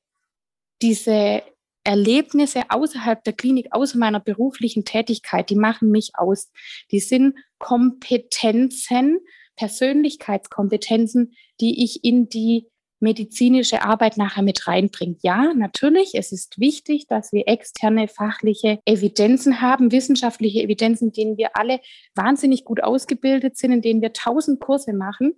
[0.83, 1.43] diese
[1.85, 6.51] Erlebnisse außerhalb der Klinik, außer meiner beruflichen Tätigkeit, die machen mich aus.
[6.91, 9.21] Die sind Kompetenzen,
[9.57, 12.70] Persönlichkeitskompetenzen, die ich in die
[13.01, 15.23] medizinische Arbeit nachher mit reinbringt.
[15.23, 21.37] Ja, natürlich, es ist wichtig, dass wir externe fachliche Evidenzen haben, wissenschaftliche Evidenzen, in denen
[21.37, 21.81] wir alle
[22.15, 25.33] wahnsinnig gut ausgebildet sind, in denen wir tausend Kurse machen.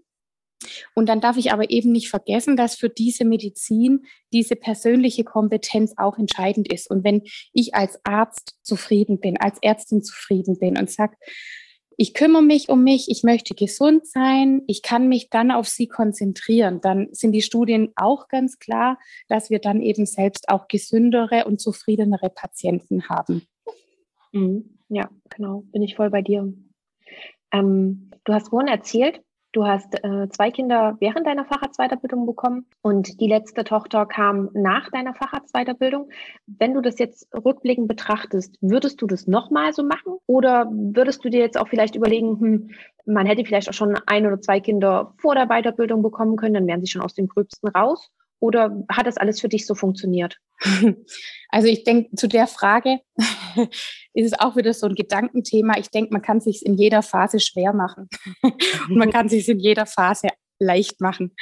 [0.94, 5.94] Und dann darf ich aber eben nicht vergessen, dass für diese Medizin diese persönliche Kompetenz
[5.96, 6.90] auch entscheidend ist.
[6.90, 7.22] Und wenn
[7.52, 11.16] ich als Arzt zufrieden bin, als Ärztin zufrieden bin und sage,
[12.02, 15.86] ich kümmere mich um mich, ich möchte gesund sein, ich kann mich dann auf sie
[15.86, 16.80] konzentrieren.
[16.80, 21.60] Dann sind die Studien auch ganz klar, dass wir dann eben selbst auch gesündere und
[21.60, 23.46] zufriedenere Patienten haben.
[24.32, 24.78] Mhm.
[24.88, 26.52] Ja, genau, bin ich voll bei dir.
[27.52, 33.20] Ähm, du hast vorhin erzählt, Du hast äh, zwei Kinder während deiner Facharztweiterbildung bekommen und
[33.20, 36.08] die letzte Tochter kam nach deiner Facharztweiterbildung.
[36.46, 40.16] Wenn du das jetzt rückblickend betrachtest, würdest du das nochmal so machen?
[40.26, 42.70] Oder würdest du dir jetzt auch vielleicht überlegen, hm,
[43.04, 46.66] man hätte vielleicht auch schon ein oder zwei Kinder vor der Weiterbildung bekommen können, dann
[46.66, 48.10] wären sie schon aus dem Gröbsten raus?
[48.42, 50.38] Oder hat das alles für dich so funktioniert?
[51.54, 53.00] Also ich denke, zu der Frage
[54.14, 55.74] ist es auch wieder so ein Gedankenthema.
[55.76, 58.08] Ich denke, man kann es sich in jeder Phase schwer machen
[58.42, 60.28] und man kann sich in jeder Phase
[60.58, 61.36] leicht machen.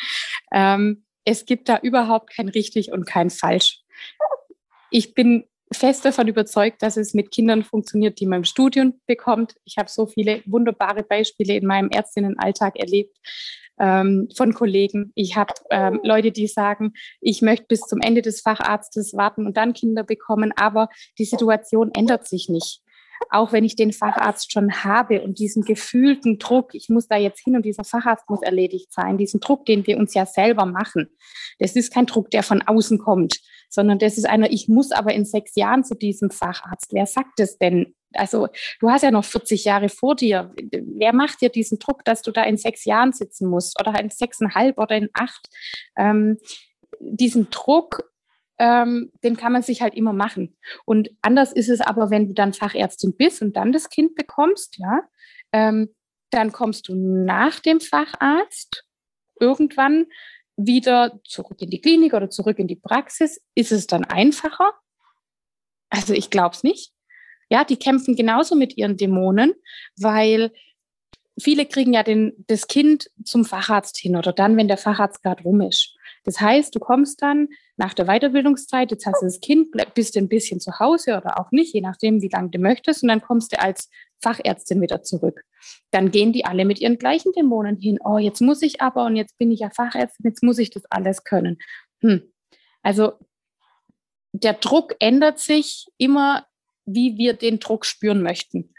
[0.52, 3.84] Ähm, es gibt da überhaupt kein richtig und kein falsch.
[4.90, 9.54] Ich bin fest davon überzeugt, dass es mit Kindern funktioniert, die man im Studium bekommt.
[9.64, 13.16] Ich habe so viele wunderbare Beispiele in meinem Ärztinnenalltag erlebt,
[13.78, 15.10] ähm, von Kollegen.
[15.14, 19.56] Ich habe ähm, Leute, die sagen, ich möchte bis zum Ende des Facharztes warten und
[19.56, 22.82] dann Kinder bekommen, aber die Situation ändert sich nicht.
[23.28, 27.40] Auch wenn ich den Facharzt schon habe und diesen gefühlten Druck, ich muss da jetzt
[27.40, 31.08] hin und dieser Facharzt muss erledigt sein, diesen Druck, den wir uns ja selber machen.
[31.58, 35.12] Das ist kein Druck, der von außen kommt, sondern das ist einer, ich muss aber
[35.12, 36.92] in sechs Jahren zu diesem Facharzt.
[36.92, 37.94] Wer sagt es denn?
[38.14, 38.48] also
[38.80, 40.52] du hast ja noch 40 Jahre vor dir.
[40.72, 44.10] Wer macht dir diesen Druck, dass du da in sechs Jahren sitzen musst oder in
[44.10, 45.48] sechseinhalb oder in acht?
[45.96, 46.38] Ähm,
[47.00, 48.09] diesen Druck,
[48.60, 50.54] ähm, den kann man sich halt immer machen.
[50.84, 54.76] Und anders ist es aber, wenn du dann Fachärztin bist und dann das Kind bekommst,
[54.78, 55.00] ja.
[55.52, 55.94] Ähm,
[56.30, 58.84] dann kommst du nach dem Facharzt
[59.40, 60.06] irgendwann
[60.56, 63.40] wieder zurück in die Klinik oder zurück in die Praxis.
[63.54, 64.74] Ist es dann einfacher?
[65.88, 66.92] Also ich glaube es nicht.
[67.48, 69.54] Ja, die kämpfen genauso mit ihren Dämonen,
[69.96, 70.52] weil
[71.40, 75.42] viele kriegen ja den, das Kind zum Facharzt hin oder dann, wenn der Facharzt gerade
[75.42, 75.96] rum ist.
[76.30, 80.28] Das heißt, du kommst dann nach der Weiterbildungszeit, jetzt hast du das Kind, bist ein
[80.28, 83.52] bisschen zu Hause oder auch nicht, je nachdem, wie lange du möchtest, und dann kommst
[83.52, 83.90] du als
[84.22, 85.42] Fachärztin wieder zurück.
[85.90, 87.98] Dann gehen die alle mit ihren gleichen Dämonen hin.
[88.04, 90.84] Oh, jetzt muss ich aber und jetzt bin ich ja Fachärztin, jetzt muss ich das
[90.88, 91.58] alles können.
[92.00, 92.22] Hm.
[92.82, 93.14] Also
[94.32, 96.46] der Druck ändert sich immer,
[96.84, 98.72] wie wir den Druck spüren möchten.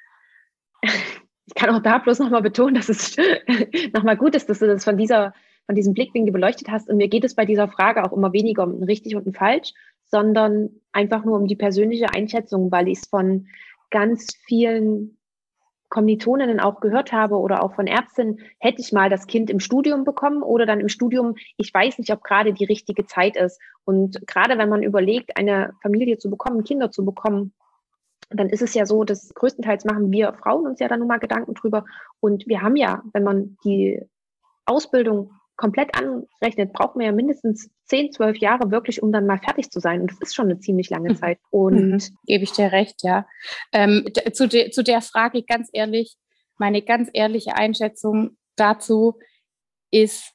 [1.47, 3.17] Ich kann auch da bloß nochmal betonen, dass es
[3.93, 5.33] nochmal gut ist, dass du das von dieser
[5.65, 6.89] von diesem Blickwinkel beleuchtet hast.
[6.89, 9.33] Und mir geht es bei dieser Frage auch immer weniger um ein richtig und ein
[9.33, 9.73] falsch,
[10.05, 13.47] sondern einfach nur um die persönliche Einschätzung, weil ich es von
[13.89, 15.17] ganz vielen
[15.91, 20.05] Kommilitoninnen auch gehört habe oder auch von Ärztinnen, hätte ich mal das Kind im Studium
[20.05, 23.59] bekommen oder dann im Studium, ich weiß nicht, ob gerade die richtige Zeit ist.
[23.83, 27.53] Und gerade wenn man überlegt, eine Familie zu bekommen, Kinder zu bekommen,
[28.29, 31.19] dann ist es ja so, dass größtenteils machen wir Frauen uns ja dann nun mal
[31.19, 31.83] Gedanken drüber.
[32.21, 34.01] Und wir haben ja, wenn man die
[34.65, 39.69] Ausbildung komplett anrechnet, braucht man ja mindestens 10, 12 Jahre wirklich, um dann mal fertig
[39.69, 40.01] zu sein.
[40.01, 41.15] Und das ist schon eine ziemlich lange mhm.
[41.17, 41.39] Zeit.
[41.51, 42.17] Und mhm.
[42.25, 43.27] gebe ich dir recht, ja.
[43.71, 46.17] Ähm, zu, de, zu der Frage ganz ehrlich,
[46.57, 49.19] meine ganz ehrliche Einschätzung dazu
[49.91, 50.33] ist,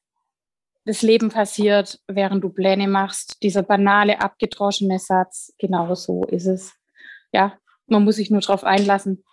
[0.85, 3.43] das Leben passiert, während du Pläne machst.
[3.43, 6.73] Dieser banale, abgedroschene Satz, genau so ist es.
[7.33, 7.59] Ja,
[7.89, 9.25] man muss sich nur darauf einlassen.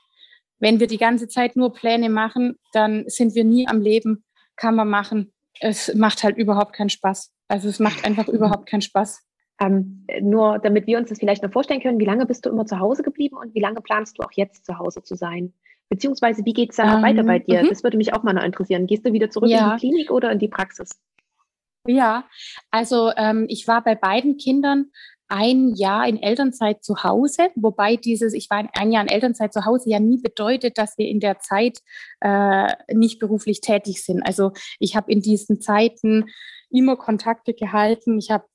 [0.57, 4.23] Wenn wir die ganze Zeit nur Pläne machen, dann sind wir nie am Leben.
[4.55, 5.32] Kann man machen
[5.63, 7.33] es macht halt überhaupt keinen Spaß.
[7.47, 9.23] Also es macht einfach überhaupt keinen Spaß.
[9.61, 12.65] Ähm, nur damit wir uns das vielleicht noch vorstellen können, wie lange bist du immer
[12.65, 15.53] zu Hause geblieben und wie lange planst du auch jetzt zu Hause zu sein?
[15.89, 17.63] Beziehungsweise wie geht es da ähm, weiter bei dir?
[17.63, 17.69] Mhm.
[17.69, 18.87] Das würde mich auch mal noch interessieren.
[18.87, 19.65] Gehst du wieder zurück ja.
[19.65, 20.89] in die Klinik oder in die Praxis?
[21.85, 22.25] Ja,
[22.71, 24.87] also ähm, ich war bei beiden Kindern
[25.33, 29.65] ein Jahr in Elternzeit zu Hause, wobei dieses, ich war ein Jahr in Elternzeit zu
[29.65, 31.79] Hause ja nie bedeutet, dass wir in der Zeit
[32.21, 34.21] äh, nicht beruflich tätig sind.
[34.21, 36.25] Also ich habe in diesen Zeiten
[36.69, 38.19] immer Kontakte gehalten.
[38.19, 38.45] Ich habe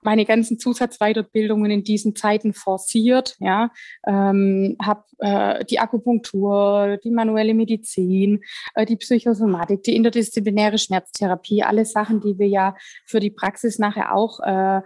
[0.00, 3.70] meine ganzen Zusatzweiterbildungen in diesen Zeiten forciert, ja,
[4.06, 8.42] ähm, habe äh, die Akupunktur, die manuelle Medizin,
[8.74, 12.74] äh, die Psychosomatik, die interdisziplinäre Schmerztherapie, alle Sachen, die wir ja
[13.04, 14.80] für die Praxis nachher auch äh,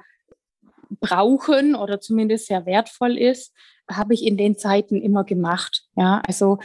[1.01, 3.53] brauchen oder zumindest sehr wertvoll ist,
[3.91, 5.83] habe ich in den Zeiten immer gemacht.
[5.97, 6.59] Ja, also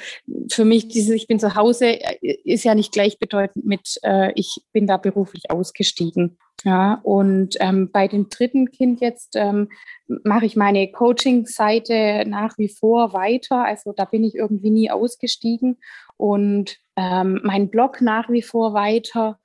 [0.52, 4.64] für mich dieses Ich bin zu Hause äh, ist ja nicht gleichbedeutend mit äh, ich
[4.72, 6.38] bin da beruflich ausgestiegen.
[6.64, 9.70] Ja, und ähm, bei dem dritten Kind jetzt ähm,
[10.08, 13.66] mache ich meine Coaching-Seite nach wie vor weiter.
[13.66, 15.78] Also da bin ich irgendwie nie ausgestiegen
[16.18, 19.38] und ähm, mein Blog nach wie vor weiter.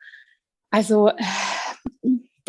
[0.71, 1.15] Also äh,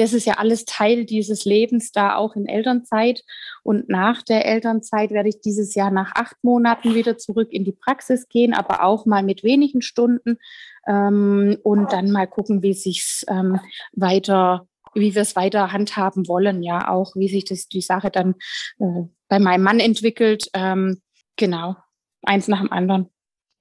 [0.01, 3.23] das ist ja alles Teil dieses Lebens da auch in Elternzeit.
[3.61, 7.71] Und nach der Elternzeit werde ich dieses Jahr nach acht Monaten wieder zurück in die
[7.71, 10.39] Praxis gehen, aber auch mal mit wenigen Stunden
[10.87, 13.59] ähm, und dann mal gucken, wie sich ähm,
[13.93, 18.35] weiter wie wir es weiter handhaben wollen, ja, auch wie sich das die Sache dann
[18.79, 20.49] äh, bei meinem Mann entwickelt.
[20.53, 21.01] Ähm,
[21.37, 21.77] genau,
[22.23, 23.07] eins nach dem anderen.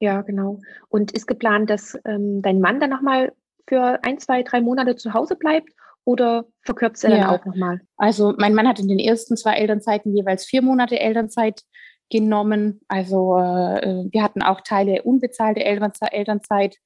[0.00, 0.58] Ja, genau.
[0.88, 3.32] Und ist geplant, dass ähm, dein Mann dann nochmal
[3.68, 5.70] für ein, zwei, drei Monate zu Hause bleibt
[6.04, 7.16] oder verkürzt er ja.
[7.18, 7.80] dann auch nochmal?
[7.96, 11.62] Also mein Mann hat in den ersten zwei Elternzeiten jeweils vier Monate Elternzeit
[12.10, 12.80] genommen.
[12.88, 16.76] Also äh, wir hatten auch Teile unbezahlte Elternzeit.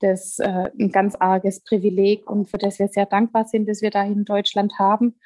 [0.00, 3.82] Das ist äh, ein ganz arges Privileg und für das wir sehr dankbar sind, dass
[3.82, 5.18] wir da in Deutschland haben,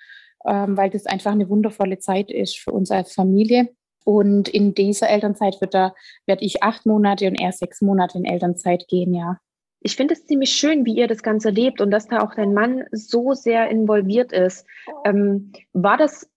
[0.47, 3.71] ähm, weil das einfach eine wundervolle Zeit ist für uns als Familie.
[4.05, 5.95] Und in dieser Elternzeit wird da,
[6.27, 9.39] werde ich acht Monate und er sechs Monate in Elternzeit gehen, ja
[9.87, 12.53] ich finde es ziemlich schön, wie ihr das Ganze lebt und dass da auch dein
[12.53, 14.67] Mann so sehr involviert ist.
[15.05, 16.29] Ähm, war das,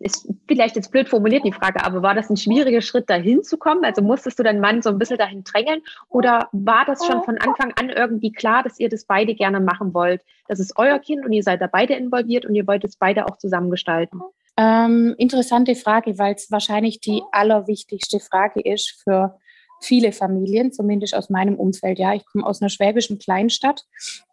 [0.00, 3.56] ist vielleicht jetzt blöd formuliert die Frage, aber war das ein schwieriger Schritt, dahin zu
[3.56, 3.84] kommen?
[3.84, 5.80] Also musstest du deinen Mann so ein bisschen dahin drängeln?
[6.08, 9.94] Oder war das schon von Anfang an irgendwie klar, dass ihr das beide gerne machen
[9.94, 10.22] wollt?
[10.48, 13.26] Das ist euer Kind und ihr seid da beide involviert und ihr wollt es beide
[13.26, 14.22] auch zusammen gestalten?
[14.56, 19.38] Ähm, interessante Frage, weil es wahrscheinlich die allerwichtigste Frage ist für
[19.86, 21.98] viele Familien, zumindest aus meinem Umfeld.
[21.98, 23.84] Ja, ich komme aus einer schwäbischen Kleinstadt.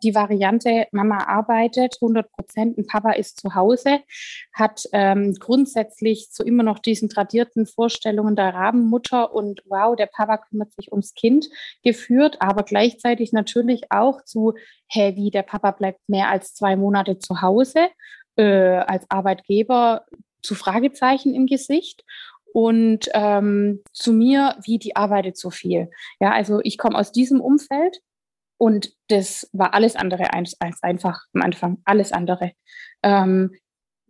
[0.01, 3.99] Die Variante, Mama arbeitet 100 Prozent und Papa ist zu Hause,
[4.51, 10.37] hat ähm, grundsätzlich zu immer noch diesen tradierten Vorstellungen der Rabenmutter und wow, der Papa
[10.37, 11.47] kümmert sich ums Kind
[11.83, 14.53] geführt, aber gleichzeitig natürlich auch zu,
[14.87, 17.89] hey, wie der Papa bleibt mehr als zwei Monate zu Hause
[18.35, 20.05] äh, als Arbeitgeber
[20.41, 22.03] zu Fragezeichen im Gesicht
[22.53, 25.89] und ähm, zu mir, wie die arbeitet so viel.
[26.19, 27.99] Ja, also ich komme aus diesem Umfeld
[28.57, 32.51] und das war alles andere als, als einfach am Anfang, alles andere.
[33.01, 33.51] Ähm,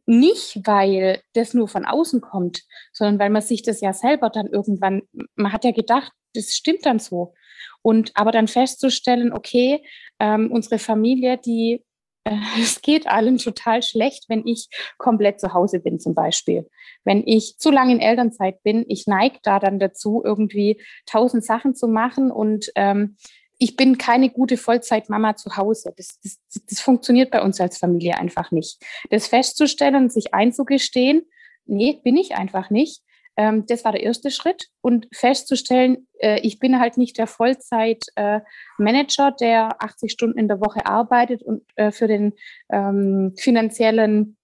[0.05, 4.47] nicht, weil das nur von außen kommt, sondern weil man sich das ja selber dann
[4.47, 5.03] irgendwann,
[5.35, 7.33] man hat ja gedacht, das stimmt dann so.
[7.81, 9.85] Und aber dann festzustellen, okay,
[10.19, 11.81] ähm, unsere Familie, die
[12.59, 16.69] es geht allen total schlecht, wenn ich komplett zu Hause bin zum Beispiel.
[17.03, 21.75] Wenn ich zu lange in Elternzeit bin, ich neige da dann dazu, irgendwie tausend Sachen
[21.75, 23.17] zu machen und ähm,
[23.59, 25.93] ich bin keine gute Vollzeitmama zu Hause.
[25.95, 28.81] Das, das, das funktioniert bei uns als Familie einfach nicht.
[29.09, 31.23] Das festzustellen, sich einzugestehen,
[31.65, 33.01] nee, bin ich einfach nicht.
[33.35, 34.69] Ähm, das war der erste Schritt.
[34.81, 40.59] Und festzustellen, äh, ich bin halt nicht der Vollzeit-Manager, äh, der 80 Stunden in der
[40.59, 42.33] Woche arbeitet und äh, für den
[42.71, 44.37] ähm, finanziellen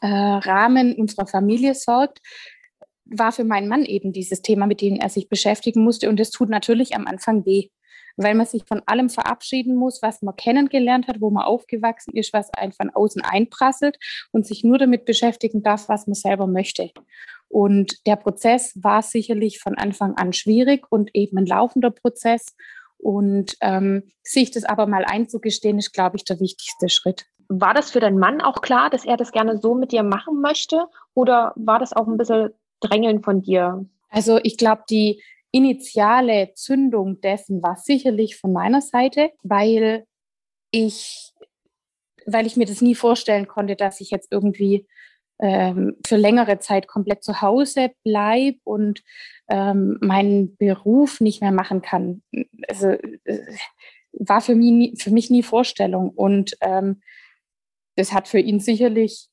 [0.00, 2.20] äh, Rahmen unserer Familie sorgt,
[3.04, 6.08] war für meinen Mann eben dieses Thema, mit dem er sich beschäftigen musste.
[6.08, 7.68] Und das tut natürlich am Anfang weh
[8.16, 12.32] weil man sich von allem verabschieden muss, was man kennengelernt hat, wo man aufgewachsen ist,
[12.32, 13.98] was einen von außen einprasselt
[14.32, 16.90] und sich nur damit beschäftigen darf, was man selber möchte.
[17.56, 22.54] Und der Prozess war sicherlich von Anfang an schwierig und eben ein laufender Prozess.
[22.98, 27.24] Und ähm, sich das aber mal einzugestehen, ist, glaube ich, der wichtigste Schritt.
[27.48, 30.42] War das für deinen Mann auch klar, dass er das gerne so mit dir machen
[30.42, 30.84] möchte?
[31.14, 33.86] Oder war das auch ein bisschen Drängeln von dir?
[34.10, 40.04] Also ich glaube, die initiale Zündung dessen war sicherlich von meiner Seite, weil
[40.72, 41.32] ich,
[42.26, 44.86] weil ich mir das nie vorstellen konnte, dass ich jetzt irgendwie
[45.38, 49.02] ähm, für längere Zeit komplett zu Hause bleibe und
[49.48, 52.22] ähm, meinen Beruf nicht mehr machen kann.
[52.68, 53.40] Also äh,
[54.12, 57.00] war für mich nie, für mich nie Vorstellung und ähm,
[57.96, 59.28] das hat für ihn sicherlich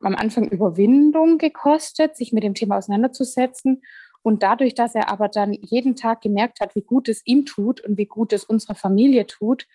[0.00, 3.82] am Anfang Überwindung gekostet, sich mit dem Thema auseinanderzusetzen.
[4.22, 7.80] Und dadurch, dass er aber dann jeden Tag gemerkt hat, wie gut es ihm tut
[7.80, 9.66] und wie gut es unserer Familie tut,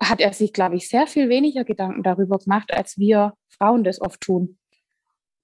[0.00, 4.00] hat er sich, glaube ich, sehr viel weniger Gedanken darüber gemacht, als wir Frauen das
[4.00, 4.58] oft tun.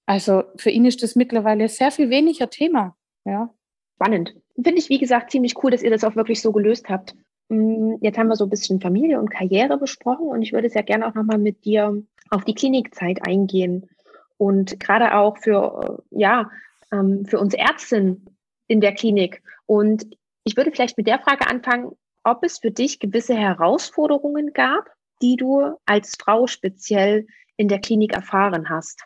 [0.06, 2.96] Also für ihn ist das mittlerweile sehr viel weniger Thema.
[3.24, 3.52] Ja.
[3.96, 4.34] Spannend.
[4.54, 7.14] Finde ich, wie gesagt, ziemlich cool, dass ihr das auch wirklich so gelöst habt.
[7.48, 10.82] Mm, jetzt haben wir so ein bisschen Familie und Karriere besprochen und ich würde sehr
[10.82, 13.88] gerne auch nochmal mit dir auf die Klinikzeit eingehen.
[14.36, 16.50] Und gerade auch für, ja,
[16.92, 18.36] ähm, für uns Ärztinnen
[18.66, 19.42] in der Klinik.
[19.66, 20.06] Und
[20.44, 21.92] ich würde vielleicht mit der Frage anfangen,
[22.24, 24.90] ob es für dich gewisse Herausforderungen gab,
[25.22, 29.04] die du als Frau speziell in der Klinik erfahren hast.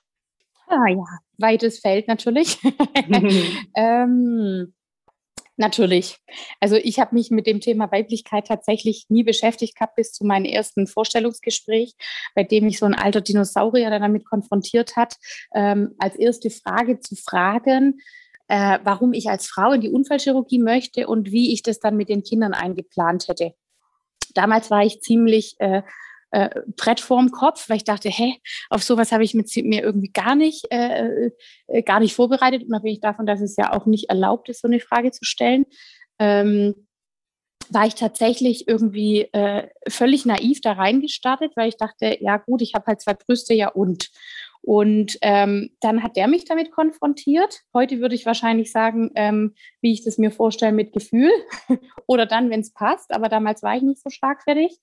[0.68, 1.04] Ah ja,
[1.38, 2.59] weites Feld natürlich.
[3.74, 4.74] ähm,
[5.61, 6.18] Natürlich.
[6.61, 10.44] Also ich habe mich mit dem Thema Weiblichkeit tatsächlich nie beschäftigt gehabt bis zu meinem
[10.44, 11.94] ersten Vorstellungsgespräch,
[12.37, 15.16] bei dem mich so ein alter Dinosaurier dann damit konfrontiert hat,
[15.52, 17.98] ähm, als erste Frage zu fragen,
[18.46, 22.09] äh, warum ich als Frau in die Unfallchirurgie möchte und wie ich das dann mit
[22.09, 23.52] den Kindern eingeplant hätte.
[24.35, 25.83] Damals war ich ziemlich äh,
[26.30, 28.34] äh, Brett vorm Kopf, weil ich dachte, hä,
[28.70, 31.30] auf sowas habe ich mit mir irgendwie gar nicht, äh,
[31.68, 34.80] äh, gar nicht vorbereitet, unabhängig davon, dass es ja auch nicht erlaubt ist, so eine
[34.80, 35.64] Frage zu stellen.
[36.18, 36.74] Ähm,
[37.70, 42.74] war ich tatsächlich irgendwie äh, völlig naiv da reingestartet, weil ich dachte, ja gut, ich
[42.74, 44.10] habe halt zwei Brüste, ja und.
[44.60, 47.62] Und ähm, dann hat der mich damit konfrontiert.
[47.72, 51.30] Heute würde ich wahrscheinlich sagen, ähm, wie ich das mir vorstelle, mit Gefühl
[52.06, 53.14] oder dann, wenn es passt.
[53.14, 54.78] Aber damals war ich nicht so schlagfertig.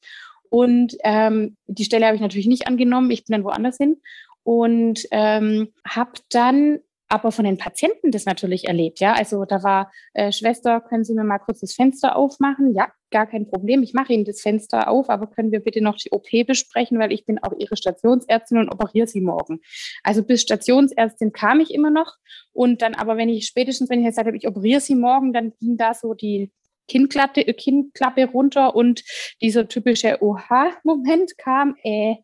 [0.55, 3.11] Und ähm, die Stelle habe ich natürlich nicht angenommen.
[3.11, 3.97] Ich bin dann woanders hin
[4.43, 9.01] und ähm, habe dann aber von den Patienten das natürlich erlebt.
[9.01, 12.73] Ja, also da war äh, Schwester, können Sie mir mal kurz das Fenster aufmachen?
[12.73, 13.83] Ja, gar kein Problem.
[13.83, 17.11] Ich mache Ihnen das Fenster auf, aber können wir bitte noch die OP besprechen, weil
[17.11, 19.59] ich bin auch Ihre Stationsärztin und operiere Sie morgen.
[20.03, 22.15] Also bis Stationsärztin kam ich immer noch
[22.53, 25.51] und dann aber, wenn ich spätestens, wenn ich gesagt habe, ich operiere Sie morgen, dann
[25.59, 26.53] ging da so die
[26.87, 29.03] Kinnklappe, Kinnklappe runter und
[29.41, 32.15] dieser typische Oha-Moment kam, äh,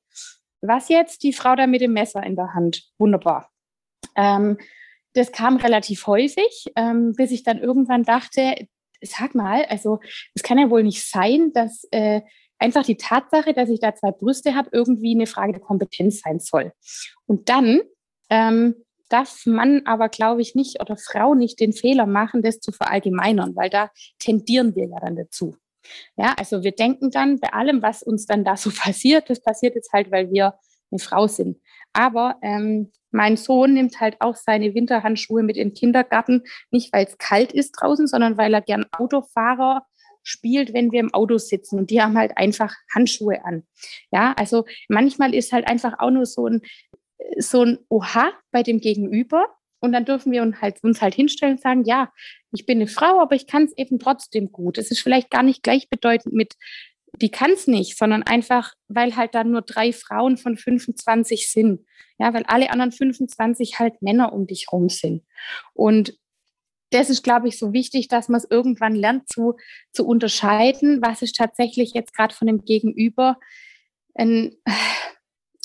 [0.62, 1.24] was jetzt?
[1.24, 2.84] Die Frau da mit dem Messer in der Hand.
[3.00, 3.50] Wunderbar.
[4.16, 4.58] Ähm,
[5.14, 8.56] das kam relativ häufig, ähm, bis ich dann irgendwann dachte,
[9.02, 10.00] sag mal, also
[10.36, 12.22] es kann ja wohl nicht sein, dass äh,
[12.60, 16.40] einfach die Tatsache, dass ich da zwei Brüste habe, irgendwie eine Frage der Kompetenz sein
[16.40, 16.72] soll.
[17.26, 17.82] Und dann
[18.30, 18.76] ähm,
[19.12, 23.56] darf man aber, glaube ich, nicht oder Frau nicht den Fehler machen, das zu verallgemeinern,
[23.56, 25.56] weil da tendieren wir ja dann dazu.
[26.16, 29.76] Ja, also wir denken dann bei allem, was uns dann da so passiert, das passiert
[29.76, 30.56] jetzt halt, weil wir
[30.92, 31.58] eine Frau sind.
[31.94, 37.06] Aber ähm, mein Sohn nimmt halt auch seine Winterhandschuhe mit in den Kindergarten, nicht weil
[37.06, 39.86] es kalt ist draußen, sondern weil er gern Autofahrer
[40.24, 43.64] spielt, wenn wir im Auto sitzen und die haben halt einfach Handschuhe an.
[44.12, 46.62] Ja, also manchmal ist halt einfach auch nur so ein
[47.42, 49.48] so ein Oha bei dem Gegenüber,
[49.82, 52.14] Und dann dürfen wir uns halt, uns halt hinstellen und sagen, ja,
[52.54, 54.78] ich bin eine Frau, aber ich kann es eben trotzdem gut.
[54.78, 56.54] Es ist vielleicht gar nicht gleichbedeutend mit,
[57.20, 61.86] die kann es nicht, sondern einfach, weil halt dann nur drei Frauen von 25 sind.
[62.20, 65.24] Ja, weil alle anderen 25 halt Männer um dich rum sind.
[65.74, 66.16] Und
[66.92, 69.56] das ist, glaube ich, so wichtig, dass man es irgendwann lernt zu,
[69.94, 73.40] zu unterscheiden, was ist tatsächlich jetzt gerade von dem Gegenüber
[74.14, 74.56] ein,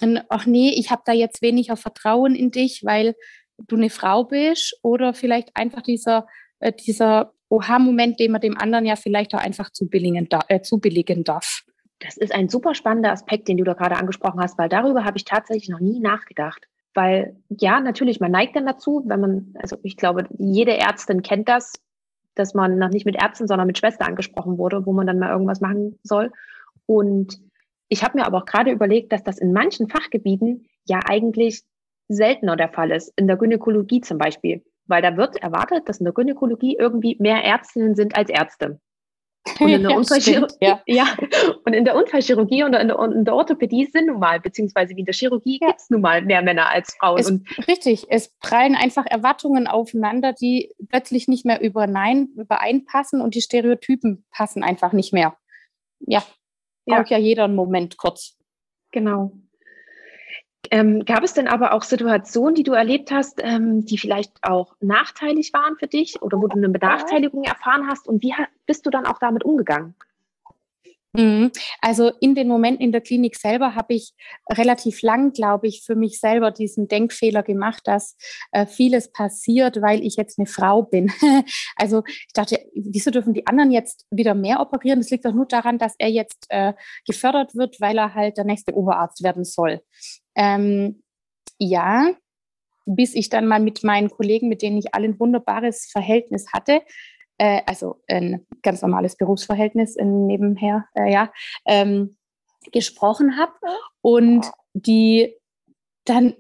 [0.03, 3.15] ein ach nee, ich habe da jetzt weniger Vertrauen in dich, weil
[3.59, 6.27] du eine Frau bist oder vielleicht einfach dieser,
[6.61, 11.63] äh, dieser Oha-Moment, den man dem anderen ja vielleicht auch einfach zubilligen, äh, zubilligen darf.
[12.01, 15.17] Das ist ein super spannender Aspekt, den du da gerade angesprochen hast, weil darüber habe
[15.17, 16.67] ich tatsächlich noch nie nachgedacht.
[16.93, 21.49] Weil ja, natürlich, man neigt dann dazu, wenn man, also ich glaube, jede Ärztin kennt
[21.49, 21.75] das,
[22.35, 25.31] dass man noch nicht mit Ärzten, sondern mit Schwester angesprochen wurde, wo man dann mal
[25.31, 26.33] irgendwas machen soll.
[26.87, 27.39] Und
[27.89, 31.63] ich habe mir aber auch gerade überlegt, dass das in manchen Fachgebieten ja eigentlich
[32.09, 33.13] seltener der Fall ist.
[33.17, 34.65] In der Gynäkologie zum Beispiel.
[34.87, 38.81] Weil da wird erwartet, dass in der Gynäkologie irgendwie mehr Ärztinnen sind als Ärzte.
[39.61, 40.81] Und in der, ja, Unfallchirurgie, ja.
[40.87, 41.07] ja.
[41.65, 45.01] und in der Unfallchirurgie und in der, in der Orthopädie sind nun mal, beziehungsweise wie
[45.01, 45.69] in der Chirurgie ja.
[45.69, 47.19] gibt es nun mal mehr Männer als Frauen.
[47.19, 53.35] Es, und richtig, es prallen einfach Erwartungen aufeinander, die plötzlich nicht mehr überein, übereinpassen und
[53.35, 55.37] die Stereotypen passen einfach nicht mehr.
[56.01, 56.23] Ja,
[56.87, 58.37] braucht ja jeder einen Moment kurz.
[58.93, 59.33] Genau.
[60.71, 64.75] Ähm, gab es denn aber auch Situationen, die du erlebt hast, ähm, die vielleicht auch
[64.81, 68.09] nachteilig waren für dich oder wo du eine Benachteiligung erfahren hast?
[68.09, 68.35] Und wie
[68.67, 69.95] bist du dann auch damit umgegangen?
[71.17, 71.51] Mhm.
[71.81, 74.13] Also in den Momenten in der Klinik selber habe ich
[74.51, 78.17] relativ lang, glaube ich, für mich selber diesen Denkfehler gemacht, dass
[78.53, 81.11] äh, vieles passiert, weil ich jetzt eine Frau bin.
[81.77, 85.01] also ich dachte, wieso dürfen die anderen jetzt wieder mehr operieren?
[85.01, 86.75] Das liegt doch nur daran, dass er jetzt äh,
[87.07, 89.81] gefördert wird, weil er halt der nächste Oberarzt werden soll.
[90.35, 91.03] Ähm,
[91.59, 92.13] ja,
[92.85, 96.83] bis ich dann mal mit meinen Kollegen, mit denen ich alle ein wunderbares Verhältnis hatte,
[97.39, 101.33] äh, also ein ganz normales Berufsverhältnis nebenher, äh, ja,
[101.67, 102.17] ähm,
[102.73, 103.53] gesprochen habe
[104.01, 105.35] und die
[106.05, 106.35] dann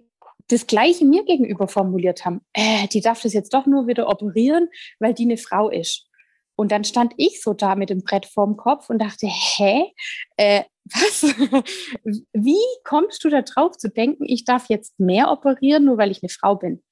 [0.48, 2.40] das Gleiche mir gegenüber formuliert haben.
[2.52, 4.68] Äh, die darf das jetzt doch nur wieder operieren,
[4.98, 6.08] weil die eine Frau ist.
[6.56, 9.92] Und dann stand ich so da mit dem Brett vorm Kopf und dachte, hä?
[10.36, 11.22] Äh, was?
[12.32, 16.22] Wie kommst du da drauf zu denken, ich darf jetzt mehr operieren, nur weil ich
[16.22, 16.82] eine Frau bin?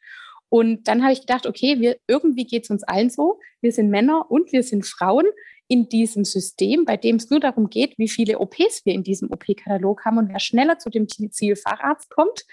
[0.48, 3.40] Und dann habe ich gedacht, okay, wir, irgendwie geht es uns allen so.
[3.60, 5.26] Wir sind Männer und wir sind Frauen
[5.66, 9.30] in diesem System, bei dem es nur darum geht, wie viele OPs wir in diesem
[9.32, 12.44] OP-Katalog haben und wer schneller zu dem Ziel Facharzt kommt.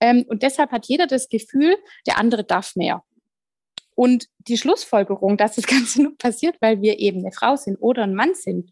[0.00, 1.76] Ähm, und deshalb hat jeder das Gefühl,
[2.06, 3.02] der andere darf mehr.
[3.94, 8.04] Und die Schlussfolgerung, dass das Ganze nur passiert, weil wir eben eine Frau sind oder
[8.04, 8.70] ein Mann sind,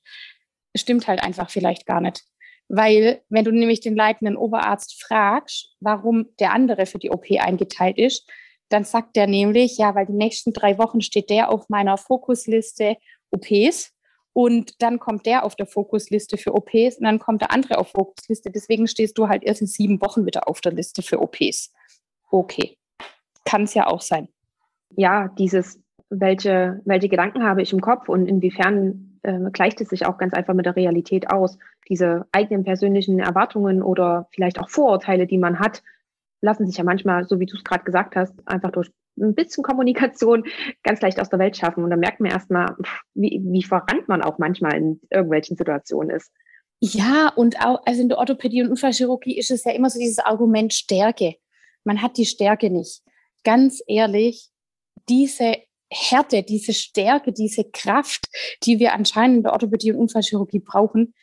[0.76, 2.22] stimmt halt einfach vielleicht gar nicht.
[2.68, 7.98] Weil wenn du nämlich den leitenden Oberarzt fragst, warum der andere für die OP eingeteilt
[7.98, 8.30] ist,
[8.68, 12.96] dann sagt der nämlich, ja, weil die nächsten drei Wochen steht der auf meiner Fokusliste
[13.30, 13.92] OPs
[14.32, 17.90] und dann kommt der auf der Fokusliste für OPs und dann kommt der andere auf
[17.90, 18.50] Fokusliste.
[18.50, 21.72] Deswegen stehst du halt erst in sieben Wochen wieder auf der Liste für OPs.
[22.30, 22.76] Okay,
[23.44, 24.28] kann es ja auch sein.
[24.96, 30.06] Ja, dieses, welche, welche Gedanken habe ich im Kopf und inwiefern äh, gleicht es sich
[30.06, 31.58] auch ganz einfach mit der Realität aus.
[31.88, 35.82] Diese eigenen persönlichen Erwartungen oder vielleicht auch Vorurteile, die man hat,
[36.40, 39.64] lassen sich ja manchmal, so wie du es gerade gesagt hast, einfach durch ein bisschen
[39.64, 40.44] Kommunikation
[40.82, 41.82] ganz leicht aus der Welt schaffen.
[41.84, 42.76] Und dann merkt man erstmal,
[43.14, 46.30] wie, wie verrannt man auch manchmal in irgendwelchen Situationen ist.
[46.80, 50.20] Ja, und auch, also in der Orthopädie und Unfallchirurgie ist es ja immer so dieses
[50.20, 51.34] Argument Stärke.
[51.84, 53.02] Man hat die Stärke nicht.
[53.42, 54.48] Ganz ehrlich,
[55.08, 55.56] diese
[55.90, 58.28] Härte, diese Stärke, diese Kraft,
[58.62, 61.14] die wir anscheinend in der Orthopädie und Unfallchirurgie brauchen,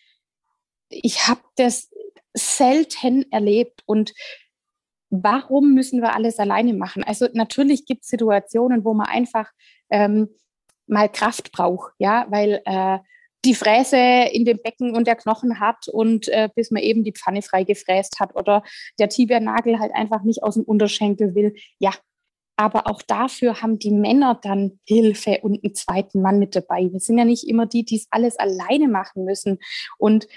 [0.89, 1.89] ich habe das
[2.33, 4.13] selten erlebt und
[5.09, 7.03] warum müssen wir alles alleine machen?
[7.03, 9.51] Also natürlich gibt es Situationen, wo man einfach
[9.89, 10.29] ähm,
[10.87, 12.99] mal Kraft braucht, ja, weil äh,
[13.45, 13.97] die Fräse
[14.31, 17.63] in dem Becken und der Knochen hat und äh, bis man eben die Pfanne frei
[17.63, 18.63] gefräst hat oder
[18.97, 21.55] der Tibiernagel halt einfach nicht aus dem Unterschenkel will.
[21.79, 21.91] Ja,
[22.57, 26.89] aber auch dafür haben die Männer dann Hilfe und einen zweiten Mann mit dabei.
[26.91, 29.59] Wir sind ja nicht immer die, die es alles alleine machen müssen.
[29.97, 30.27] Und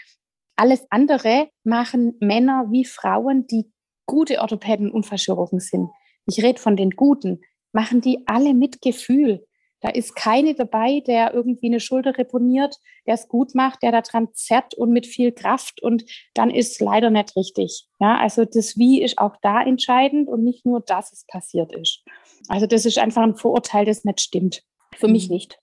[0.56, 3.70] alles andere machen Männer wie Frauen, die
[4.08, 5.90] gute Orthopäden und Unfallchirurgen sind.
[6.26, 7.42] Ich rede von den Guten.
[7.72, 9.46] Machen die alle mit Gefühl.
[9.80, 14.00] Da ist keine dabei, der irgendwie eine Schulter reponiert, der es gut macht, der da
[14.00, 16.04] dran zerrt und mit viel Kraft und
[16.34, 17.86] dann ist es leider nicht richtig.
[18.00, 22.02] Ja, also das Wie ist auch da entscheidend und nicht nur, dass es passiert ist.
[22.48, 24.64] Also das ist einfach ein Vorurteil, das nicht stimmt.
[24.96, 25.34] Für mich mhm.
[25.34, 25.60] nicht.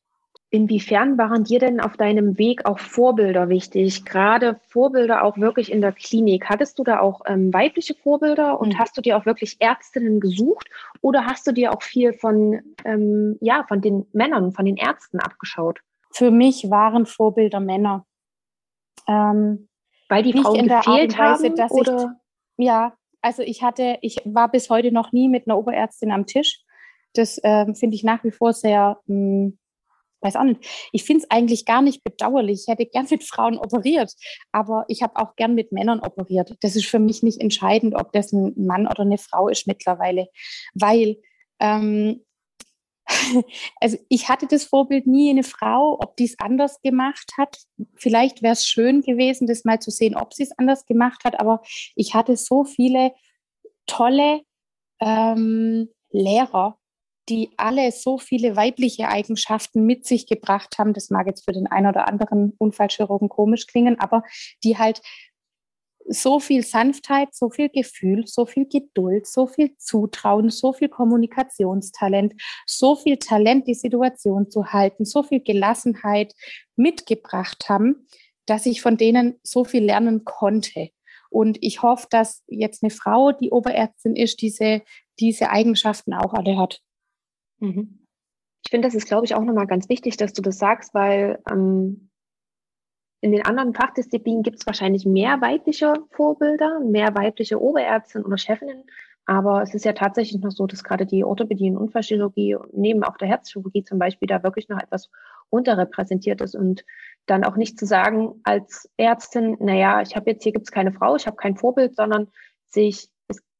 [0.56, 4.06] Inwiefern waren dir denn auf deinem Weg auch Vorbilder wichtig?
[4.06, 6.46] Gerade Vorbilder auch wirklich in der Klinik.
[6.48, 8.80] Hattest du da auch ähm, weibliche Vorbilder und mhm.
[8.80, 10.70] hast du dir auch wirklich Ärztinnen gesucht
[11.02, 15.20] oder hast du dir auch viel von, ähm, ja, von den Männern, von den Ärzten
[15.20, 15.82] abgeschaut?
[16.10, 18.06] Für mich waren Vorbilder Männer.
[19.10, 19.68] Ähm,
[20.08, 21.70] Weil die Frauen in gefehlt Weise, haben?
[21.72, 22.16] Oder?
[22.56, 26.26] Ich, ja, also ich hatte, ich war bis heute noch nie mit einer Oberärztin am
[26.26, 26.62] Tisch.
[27.12, 29.58] Das ähm, finde ich nach wie vor sehr mh, hm,
[30.26, 30.90] weiß auch nicht.
[30.92, 32.62] Ich finde es eigentlich gar nicht bedauerlich.
[32.62, 34.14] Ich hätte gern mit Frauen operiert,
[34.52, 36.56] aber ich habe auch gern mit Männern operiert.
[36.62, 40.28] Das ist für mich nicht entscheidend, ob das ein Mann oder eine Frau ist mittlerweile,
[40.74, 41.18] weil
[41.60, 42.26] ähm,
[43.80, 47.58] also ich hatte das Vorbild nie eine Frau, ob die es anders gemacht hat.
[47.96, 51.40] Vielleicht wäre es schön gewesen, das mal zu sehen, ob sie es anders gemacht hat,
[51.40, 51.62] aber
[51.96, 53.12] ich hatte so viele
[53.86, 54.42] tolle
[55.00, 56.80] ähm, Lehrer,
[57.30, 60.94] die alle so viele weibliche Eigenschaften mit sich gebracht haben.
[60.94, 64.24] Das mag jetzt für den einen oder anderen Unfallchirurgen komisch klingen, aber
[64.64, 65.02] die halt
[66.08, 72.34] so viel Sanftheit, so viel Gefühl, so viel Geduld, so viel Zutrauen, so viel Kommunikationstalent,
[72.68, 76.34] so viel Talent, die Situation zu halten, so viel Gelassenheit
[76.76, 78.08] mitgebracht haben,
[78.46, 80.90] dass ich von denen so viel lernen konnte.
[81.32, 84.84] Und ich hoffe, dass jetzt eine Frau, die Oberärztin ist, diese,
[85.20, 86.82] diese Eigenschaften auch alle hat.
[87.60, 88.06] Mhm.
[88.64, 91.40] Ich finde, das ist, glaube ich, auch nochmal ganz wichtig, dass du das sagst, weil
[91.50, 92.10] ähm,
[93.22, 98.84] in den anderen Fachdisziplinen gibt es wahrscheinlich mehr weibliche Vorbilder, mehr weibliche Oberärztinnen oder Chefinnen.
[99.26, 103.18] Aber es ist ja tatsächlich noch so, dass gerade die Orthopädie und Unfallchirurgie neben auch
[103.18, 105.10] der Herzchirurgie zum Beispiel da wirklich noch etwas
[105.50, 106.86] unterrepräsentiert ist und
[107.26, 110.92] dann auch nicht zu sagen als Ärztin, naja, ich habe jetzt hier gibt es keine
[110.92, 112.28] Frau, ich habe kein Vorbild, sondern
[112.68, 113.10] sich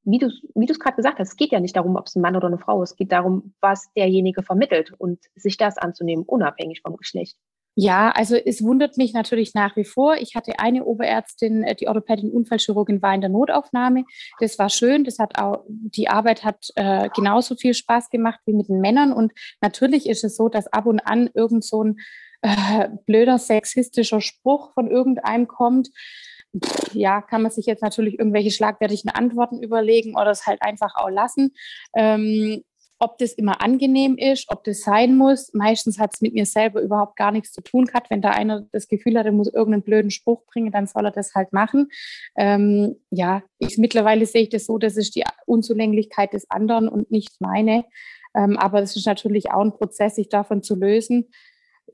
[0.06, 2.22] wie du wie es gerade gesagt hast, es geht ja nicht darum, ob es ein
[2.22, 2.92] Mann oder eine Frau ist.
[2.92, 7.38] Es geht darum, was derjenige vermittelt und sich das anzunehmen, unabhängig vom Geschlecht.
[7.78, 10.16] Ja, also es wundert mich natürlich nach wie vor.
[10.16, 14.06] Ich hatte eine Oberärztin, äh, die Orthopädin Unfallchirurgin war in der Notaufnahme.
[14.40, 15.04] Das war schön.
[15.04, 19.12] Das hat auch, die Arbeit hat äh, genauso viel Spaß gemacht wie mit den Männern.
[19.12, 21.98] Und natürlich ist es so, dass ab und an irgend so ein
[22.44, 25.90] äh, blöder sexistischer Spruch von irgendeinem kommt
[26.94, 31.10] ja, kann man sich jetzt natürlich irgendwelche schlagfertigen Antworten überlegen oder es halt einfach auch
[31.10, 31.54] lassen.
[31.96, 32.64] Ähm,
[32.98, 35.54] ob das immer angenehm ist, ob das sein muss.
[35.54, 38.10] Meistens hat es mit mir selber überhaupt gar nichts zu tun gehabt.
[38.10, 41.12] Wenn da einer das Gefühl hat, er muss irgendeinen blöden Spruch bringen, dann soll er
[41.12, 41.90] das halt machen.
[42.38, 47.12] Ähm, ja, ich, mittlerweile sehe ich das so, das ist die Unzulänglichkeit des anderen und
[47.12, 47.84] nicht meine.
[48.34, 51.28] Ähm, aber es ist natürlich auch ein Prozess, sich davon zu lösen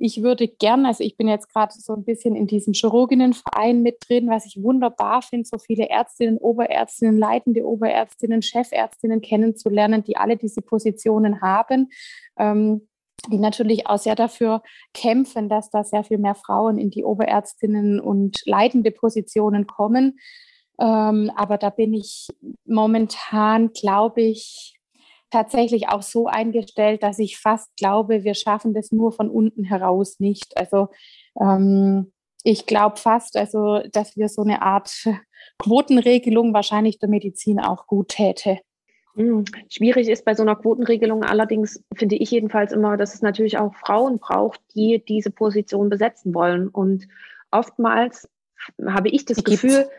[0.01, 3.97] ich würde gern, also ich bin jetzt gerade so ein bisschen in diesem Chirurginnenverein mit
[4.07, 10.37] drin, was ich wunderbar finde, so viele Ärztinnen, Oberärztinnen, leitende Oberärztinnen, Chefärztinnen kennenzulernen, die alle
[10.37, 11.89] diese Positionen haben.
[12.37, 12.87] Ähm,
[13.29, 14.63] die natürlich auch sehr dafür
[14.95, 20.17] kämpfen, dass da sehr viel mehr Frauen in die Oberärztinnen und leitende Positionen kommen.
[20.79, 22.29] Ähm, aber da bin ich
[22.65, 24.80] momentan, glaube ich,
[25.31, 30.19] tatsächlich auch so eingestellt, dass ich fast glaube, wir schaffen das nur von unten heraus
[30.19, 30.57] nicht.
[30.57, 30.89] Also
[31.39, 32.11] ähm,
[32.43, 34.91] ich glaube fast, also, dass wir so eine Art
[35.59, 38.59] Quotenregelung wahrscheinlich der Medizin auch gut täte.
[39.15, 43.57] Hm, schwierig ist bei so einer Quotenregelung allerdings, finde ich jedenfalls immer, dass es natürlich
[43.57, 46.69] auch Frauen braucht, die diese Position besetzen wollen.
[46.69, 47.07] Und
[47.51, 48.29] oftmals
[48.85, 49.89] habe ich das Gefühl,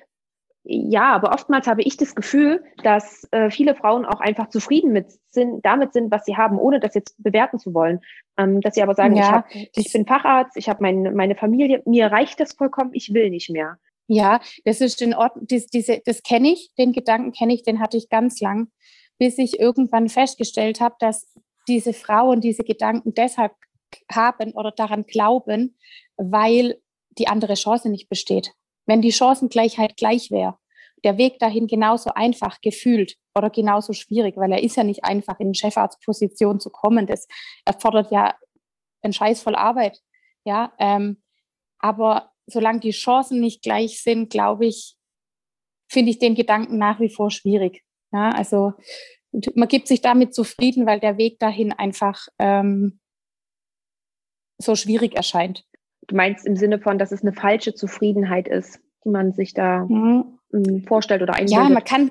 [0.64, 5.06] ja, aber oftmals habe ich das Gefühl, dass äh, viele Frauen auch einfach zufrieden mit
[5.30, 8.00] sind, damit sind, was sie haben, ohne das jetzt bewerten zu wollen.
[8.38, 11.34] Ähm, dass sie aber sagen, ja, ich, hab, ich bin Facharzt, ich habe mein, meine
[11.34, 13.76] Familie, mir reicht das vollkommen, ich will nicht mehr.
[14.06, 17.80] Ja, das ist in Ordnung, das, diese, das kenne ich, den Gedanken kenne ich, den
[17.80, 18.68] hatte ich ganz lang,
[19.18, 21.32] bis ich irgendwann festgestellt habe, dass
[21.66, 23.52] diese Frauen diese Gedanken deshalb
[24.10, 25.76] haben oder daran glauben,
[26.16, 26.80] weil
[27.18, 28.54] die andere Chance nicht besteht
[28.86, 30.58] wenn die Chancengleichheit gleich wäre,
[31.04, 35.40] der Weg dahin genauso einfach gefühlt oder genauso schwierig, weil er ist ja nicht einfach
[35.40, 37.06] in Chefarztposition zu kommen.
[37.06, 37.26] Das
[37.64, 38.36] erfordert ja
[39.02, 40.00] einen Scheiß voll Arbeit.
[40.44, 41.22] Ja, ähm,
[41.78, 44.96] aber solange die Chancen nicht gleich sind, glaube ich,
[45.90, 47.82] finde ich den Gedanken nach wie vor schwierig.
[48.12, 48.72] Ja, also
[49.54, 53.00] man gibt sich damit zufrieden, weil der Weg dahin einfach ähm,
[54.58, 55.64] so schwierig erscheint.
[56.08, 59.84] Du meinst im Sinne von, dass es eine falsche Zufriedenheit ist, die man sich da
[59.84, 60.38] mhm.
[60.52, 61.64] Ähm, vorstellt oder einbildet?
[61.64, 62.10] Ja, man kann.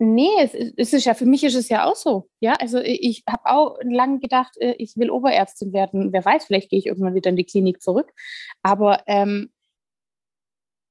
[0.00, 2.28] Nee, es, es, ist ja, für mich ist es ja auch so.
[2.40, 6.12] Ja, also ich habe auch lange gedacht, äh, ich will Oberärztin werden.
[6.12, 8.12] Wer weiß, vielleicht gehe ich irgendwann wieder in die Klinik zurück.
[8.62, 9.52] Aber ähm,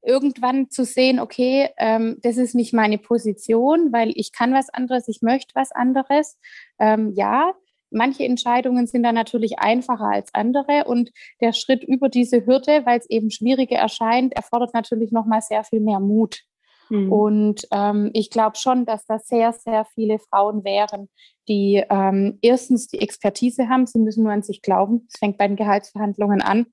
[0.02, 5.10] irgendwann zu sehen, okay, ähm, das ist nicht meine Position, weil ich kann was anderes,
[5.10, 6.38] ich möchte was anderes.
[6.80, 7.54] Ähm, ja,
[7.92, 11.12] manche Entscheidungen sind dann natürlich einfacher als andere und
[11.42, 15.64] der Schritt über diese Hürde, weil es eben schwieriger erscheint, erfordert natürlich noch mal sehr
[15.64, 16.44] viel mehr Mut.
[16.90, 17.12] Mhm.
[17.12, 21.10] Und ähm, ich glaube schon, dass da sehr, sehr viele Frauen wären,
[21.48, 25.08] die ähm, erstens die Expertise haben, sie müssen nur an sich glauben.
[25.12, 26.68] Es fängt bei den Gehaltsverhandlungen an.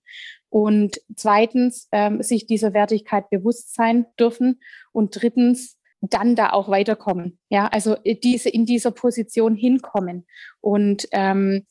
[0.49, 4.61] Und zweitens ähm, sich dieser Wertigkeit bewusst sein dürfen.
[4.93, 7.39] Und drittens dann da auch weiterkommen.
[7.49, 10.27] Ja, also äh, diese in dieser Position hinkommen.
[10.61, 11.67] Und ähm,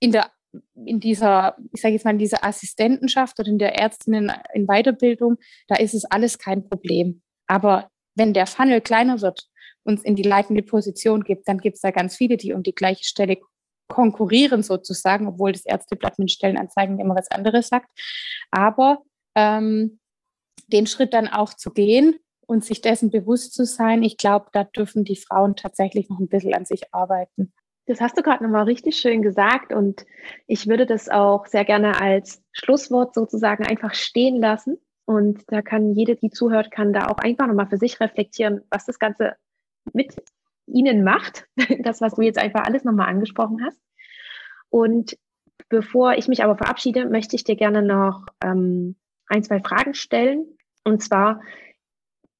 [0.00, 0.30] in der
[0.86, 5.36] in dieser, ich sage jetzt mal, in dieser Assistentenschaft oder in der Ärztinnen in Weiterbildung,
[5.66, 7.22] da ist es alles kein Problem.
[7.48, 9.48] Aber wenn der Funnel kleiner wird,
[9.82, 12.74] uns in die leitende Position gibt, dann gibt es da ganz viele, die um die
[12.74, 13.38] gleiche Stelle
[13.88, 17.90] konkurrieren sozusagen, obwohl das Ärzteblatt mit Stellenanzeigen immer was anderes sagt.
[18.50, 19.02] Aber
[19.34, 19.98] ähm,
[20.68, 24.64] den Schritt dann auch zu gehen und sich dessen bewusst zu sein, ich glaube, da
[24.64, 27.52] dürfen die Frauen tatsächlich noch ein bisschen an sich arbeiten.
[27.86, 30.06] Das hast du gerade nochmal richtig schön gesagt und
[30.46, 34.78] ich würde das auch sehr gerne als Schlusswort sozusagen einfach stehen lassen.
[35.04, 38.86] Und da kann jede, die zuhört, kann da auch einfach nochmal für sich reflektieren, was
[38.86, 39.36] das Ganze
[39.92, 40.16] mit
[40.66, 41.46] ihnen macht.
[41.80, 43.78] Das, was du jetzt einfach alles nochmal angesprochen hast.
[44.70, 45.18] Und
[45.68, 50.46] bevor ich mich aber verabschiede, möchte ich dir gerne noch ähm, ein, zwei Fragen stellen.
[50.84, 51.40] Und zwar,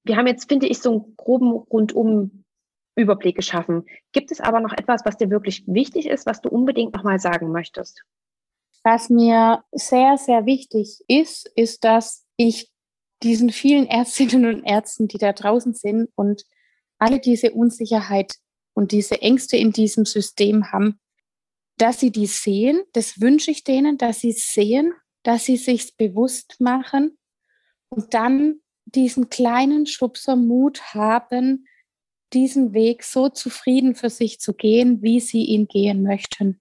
[0.05, 2.45] wir haben jetzt, finde ich, so einen groben rundum
[2.97, 3.85] Überblick geschaffen.
[4.13, 7.51] Gibt es aber noch etwas, was dir wirklich wichtig ist, was du unbedingt nochmal sagen
[7.51, 8.03] möchtest?
[8.85, 12.71] Was mir sehr, sehr wichtig ist, ist, dass ich
[13.23, 16.45] diesen vielen Ärztinnen und Ärzten, die da draußen sind und
[16.99, 18.35] alle diese Unsicherheit
[18.75, 21.01] und diese Ängste in diesem System haben,
[21.79, 24.93] dass sie die sehen, das wünsche ich denen, dass sie sehen,
[25.23, 27.17] dass sie sich bewusst machen
[27.89, 31.67] und dann diesen kleinen Schubser Mut haben,
[32.33, 36.61] diesen Weg so zufrieden für sich zu gehen, wie sie ihn gehen möchten.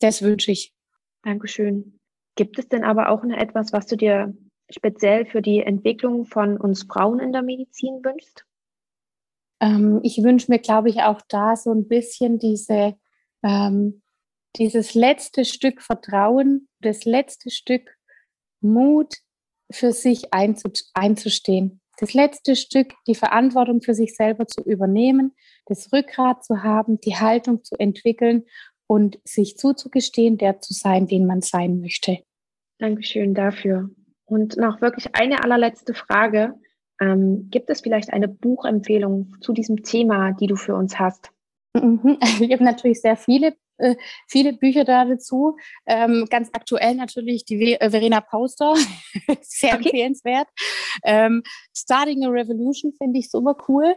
[0.00, 0.74] Das wünsche ich.
[1.22, 2.00] Dankeschön.
[2.34, 4.34] Gibt es denn aber auch noch etwas, was du dir
[4.70, 8.44] speziell für die Entwicklung von uns Frauen in der Medizin wünschst?
[9.60, 12.96] Ähm, ich wünsche mir, glaube ich, auch da so ein bisschen diese,
[13.42, 14.02] ähm,
[14.56, 17.96] dieses letzte Stück Vertrauen, das letzte Stück
[18.60, 19.14] Mut
[19.72, 21.80] für sich einzu einzustehen.
[21.98, 25.34] Das letzte Stück, die Verantwortung für sich selber zu übernehmen,
[25.66, 28.44] das Rückgrat zu haben, die Haltung zu entwickeln
[28.86, 32.18] und sich zuzugestehen, der zu sein, den man sein möchte.
[32.78, 33.90] Dankeschön dafür.
[34.24, 36.54] Und noch wirklich eine allerletzte Frage.
[37.00, 41.30] Ähm, gibt es vielleicht eine Buchempfehlung zu diesem Thema, die du für uns hast?
[41.74, 42.18] Mhm.
[42.40, 43.96] Ich habe natürlich sehr viele, äh,
[44.28, 45.56] viele Bücher dazu.
[45.86, 48.74] Ähm, ganz aktuell natürlich die äh, Verena Pauster,
[49.42, 49.84] sehr okay.
[49.84, 50.48] empfehlenswert.
[51.04, 51.42] Ähm,
[51.74, 53.94] Starting a Revolution finde ich super cool.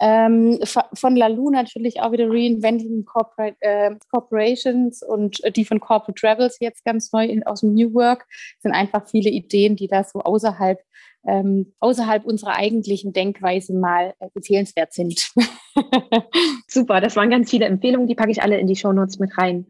[0.00, 0.60] Ähm,
[0.94, 6.84] von Lalu natürlich auch wieder Reinventing Corporate, äh, Corporations und die von Corporate Travels jetzt
[6.84, 8.24] ganz neu in, aus dem New Work
[8.60, 10.78] sind einfach viele Ideen, die da so außerhalb,
[11.26, 15.30] ähm, außerhalb unserer eigentlichen Denkweise mal äh, empfehlenswert sind.
[16.68, 19.36] Super, das waren ganz viele Empfehlungen, die packe ich alle in die Show Notes mit
[19.38, 19.66] rein.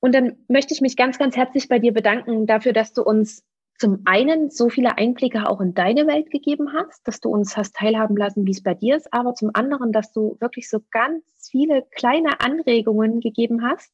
[0.00, 3.44] Und dann möchte ich mich ganz, ganz herzlich bei dir bedanken dafür, dass du uns
[3.78, 7.74] zum einen so viele Einblicke auch in deine Welt gegeben hast, dass du uns hast
[7.74, 11.24] teilhaben lassen, wie es bei dir ist, aber zum anderen, dass du wirklich so ganz
[11.50, 13.92] viele kleine Anregungen gegeben hast.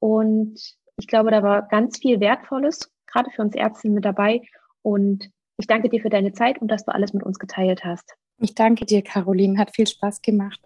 [0.00, 0.58] Und
[0.98, 4.42] ich glaube, da war ganz viel Wertvolles, gerade für uns Ärzte mit dabei.
[4.82, 8.14] Und ich danke dir für deine Zeit und dass du alles mit uns geteilt hast.
[8.38, 9.58] Ich danke dir, Caroline.
[9.58, 10.60] Hat viel Spaß gemacht.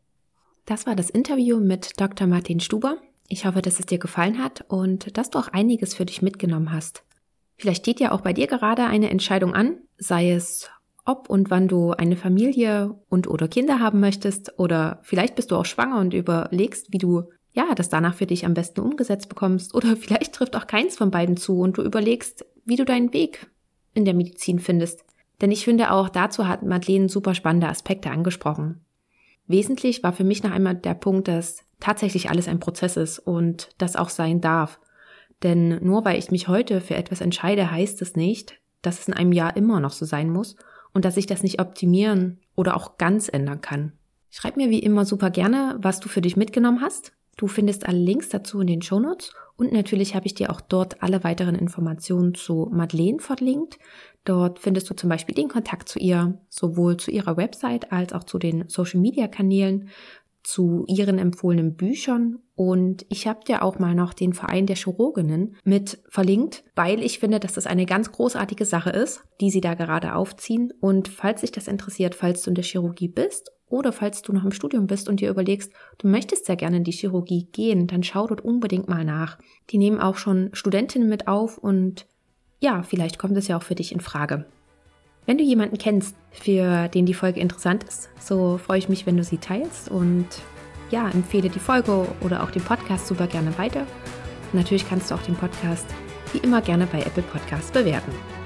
[0.66, 2.26] Das war das Interview mit Dr.
[2.26, 2.97] Martin Stuber.
[3.28, 6.72] Ich hoffe, dass es dir gefallen hat und dass du auch einiges für dich mitgenommen
[6.72, 7.05] hast.
[7.57, 10.70] Vielleicht steht ja auch bei dir gerade eine Entscheidung an, sei es
[11.05, 15.57] ob und wann du eine Familie und oder Kinder haben möchtest oder vielleicht bist du
[15.57, 19.74] auch schwanger und überlegst, wie du ja, das danach für dich am besten umgesetzt bekommst
[19.74, 23.50] oder vielleicht trifft auch keins von beiden zu und du überlegst, wie du deinen Weg
[23.95, 25.05] in der Medizin findest.
[25.41, 28.80] Denn ich finde auch dazu hat Madeleine super spannende Aspekte angesprochen.
[29.47, 33.70] Wesentlich war für mich noch einmal der Punkt, dass tatsächlich alles ein Prozess ist und
[33.78, 34.78] das auch sein darf.
[35.43, 39.14] Denn nur weil ich mich heute für etwas entscheide, heißt es nicht, dass es in
[39.14, 40.57] einem Jahr immer noch so sein muss
[40.93, 43.93] und dass ich das nicht optimieren oder auch ganz ändern kann.
[44.30, 47.12] Schreib mir wie immer super gerne, was du für dich mitgenommen hast.
[47.36, 51.03] Du findest alle Links dazu in den Shownotes und natürlich habe ich dir auch dort
[51.03, 53.79] alle weiteren Informationen zu Madeleine verlinkt.
[54.25, 58.25] Dort findest du zum Beispiel den Kontakt zu ihr, sowohl zu ihrer Website als auch
[58.25, 59.91] zu den Social Media Kanälen
[60.43, 65.57] zu ihren empfohlenen Büchern und ich habe dir auch mal noch den Verein der Chirurginnen
[65.65, 69.75] mit verlinkt, weil ich finde, dass das eine ganz großartige Sache ist, die sie da
[69.75, 70.73] gerade aufziehen.
[70.81, 74.45] Und falls dich das interessiert, falls du in der Chirurgie bist Oder falls du noch
[74.45, 78.03] im Studium bist und dir überlegst, du möchtest sehr gerne in die Chirurgie gehen, dann
[78.03, 79.39] schau dort unbedingt mal nach.
[79.71, 82.07] Die nehmen auch schon Studentinnen mit auf und
[82.59, 84.45] ja, vielleicht kommt es ja auch für dich in Frage.
[85.25, 89.16] Wenn du jemanden kennst, für den die Folge interessant ist, so freue ich mich, wenn
[89.16, 90.27] du sie teilst und
[90.91, 93.83] ja, empfehle die Folge oder auch den Podcast super gerne weiter.
[94.53, 95.87] Und natürlich kannst du auch den Podcast
[96.33, 98.39] wie immer gerne bei Apple Podcasts bewerten.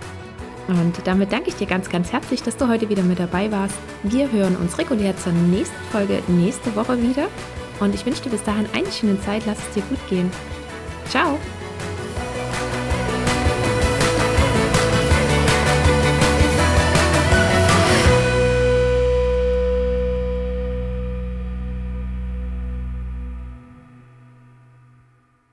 [0.69, 3.77] Und damit danke ich dir ganz, ganz herzlich, dass du heute wieder mit dabei warst.
[4.03, 7.29] Wir hören uns regulär zur nächsten Folge nächste Woche wieder.
[7.81, 9.43] Und ich wünsche dir bis dahin eine schöne Zeit.
[9.47, 10.31] Lass es dir gut gehen.
[11.09, 11.39] Ciao!